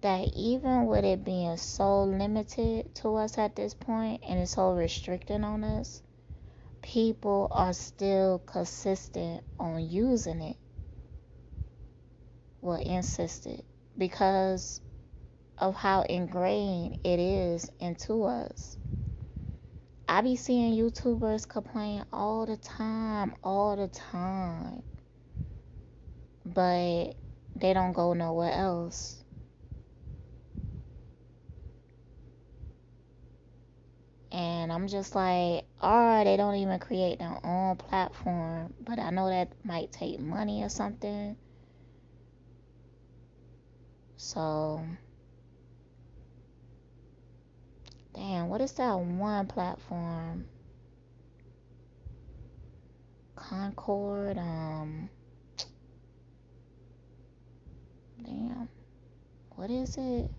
that 0.01 0.29
even 0.37 0.87
with 0.87 1.05
it 1.05 1.25
being 1.25 1.57
so 1.57 2.05
limited 2.05 2.95
to 2.97 3.17
us 3.17 3.37
at 3.37 3.57
this 3.57 3.75
point 3.75 4.23
and 4.29 4.39
it's 4.39 4.53
so 4.53 4.73
restricted 4.73 5.43
on 5.43 5.65
us, 5.65 6.03
people 6.83 7.49
are 7.51 7.73
still 7.73 8.38
consistent 8.41 9.43
on 9.59 9.88
using 9.88 10.41
it. 10.41 10.57
Well, 12.61 12.81
insisted 12.81 13.62
because 13.97 14.81
of 15.59 15.75
how 15.75 16.03
ingrained 16.03 16.99
it 17.05 17.21
is 17.21 17.71
into 17.81 18.25
us. 18.25 18.77
I 20.09 20.23
be 20.23 20.37
seeing 20.37 20.75
YouTubers 20.75 21.49
complain 21.49 22.05
all 22.12 22.47
the 22.47 22.57
time, 22.57 23.35
all 23.45 23.77
the 23.77 23.88
time. 23.88 24.83
But 26.47 27.14
they 27.57 27.75
don't 27.75 27.93
go 27.93 28.14
nowhere 28.14 28.53
else. 28.53 29.17
And 34.31 34.71
I'm 34.73 34.88
just 34.88 35.14
like, 35.14 35.64
or 35.83 36.25
they 36.25 36.37
don't 36.37 36.57
even 36.57 36.79
create 36.79 37.19
their 37.19 37.38
own 37.45 37.77
platform. 37.77 38.75
But 38.81 38.99
I 38.99 39.11
know 39.11 39.29
that 39.29 39.53
might 39.64 39.91
take 39.93 40.21
money 40.21 40.62
or 40.62 40.69
something. 40.69 41.37
So, 44.17 44.85
damn, 48.14 48.49
what 48.49 48.61
is 48.61 48.73
that 48.73 48.99
one 48.99 49.47
platform? 49.47 50.47
Concord, 53.37 54.37
um, 54.37 55.09
damn, 58.23 58.69
what 59.55 59.71
is 59.71 59.97
it? 59.97 60.31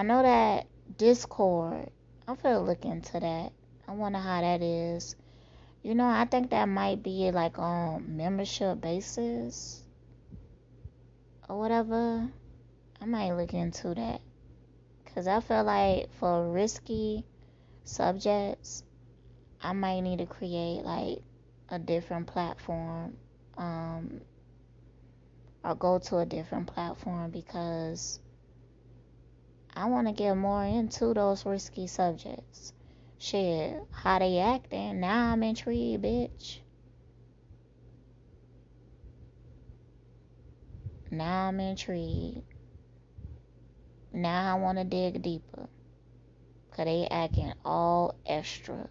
I 0.00 0.02
know 0.02 0.22
that 0.22 0.66
Discord. 0.96 1.90
I'm 2.26 2.36
gonna 2.36 2.62
look 2.62 2.86
into 2.86 3.20
that. 3.20 3.52
I 3.86 3.92
wonder 3.92 4.18
how 4.18 4.40
that 4.40 4.62
is. 4.62 5.14
You 5.82 5.94
know, 5.94 6.06
I 6.06 6.24
think 6.24 6.52
that 6.52 6.70
might 6.70 7.02
be 7.02 7.30
like 7.32 7.58
on 7.58 8.16
membership 8.16 8.80
basis 8.80 9.82
or 11.50 11.58
whatever. 11.58 12.26
I 12.98 13.04
might 13.04 13.34
look 13.34 13.52
into 13.52 13.92
that. 13.92 14.22
Cause 15.14 15.26
I 15.26 15.40
feel 15.40 15.64
like 15.64 16.10
for 16.14 16.50
risky 16.50 17.26
subjects, 17.84 18.82
I 19.62 19.74
might 19.74 20.00
need 20.00 20.20
to 20.20 20.26
create 20.26 20.82
like 20.82 21.18
a 21.68 21.78
different 21.78 22.26
platform, 22.26 23.18
um, 23.58 24.22
or 25.62 25.74
go 25.74 25.98
to 25.98 26.16
a 26.16 26.24
different 26.24 26.68
platform 26.68 27.30
because 27.30 28.18
I 29.74 29.86
want 29.86 30.08
to 30.08 30.12
get 30.12 30.34
more 30.34 30.64
into 30.64 31.14
those 31.14 31.46
risky 31.46 31.86
subjects. 31.86 32.72
Shit, 33.18 33.80
how 33.90 34.18
they 34.18 34.38
acting? 34.38 35.00
Now 35.00 35.32
I'm 35.32 35.42
intrigued, 35.42 36.02
bitch. 36.02 36.58
Now 41.10 41.48
I'm 41.48 41.60
intrigued. 41.60 42.42
Now 44.12 44.56
I 44.56 44.60
want 44.60 44.78
to 44.78 44.84
dig 44.84 45.22
deeper. 45.22 45.68
Cause 46.70 46.84
they 46.84 47.06
acting 47.10 47.52
all 47.64 48.14
extra. 48.26 48.88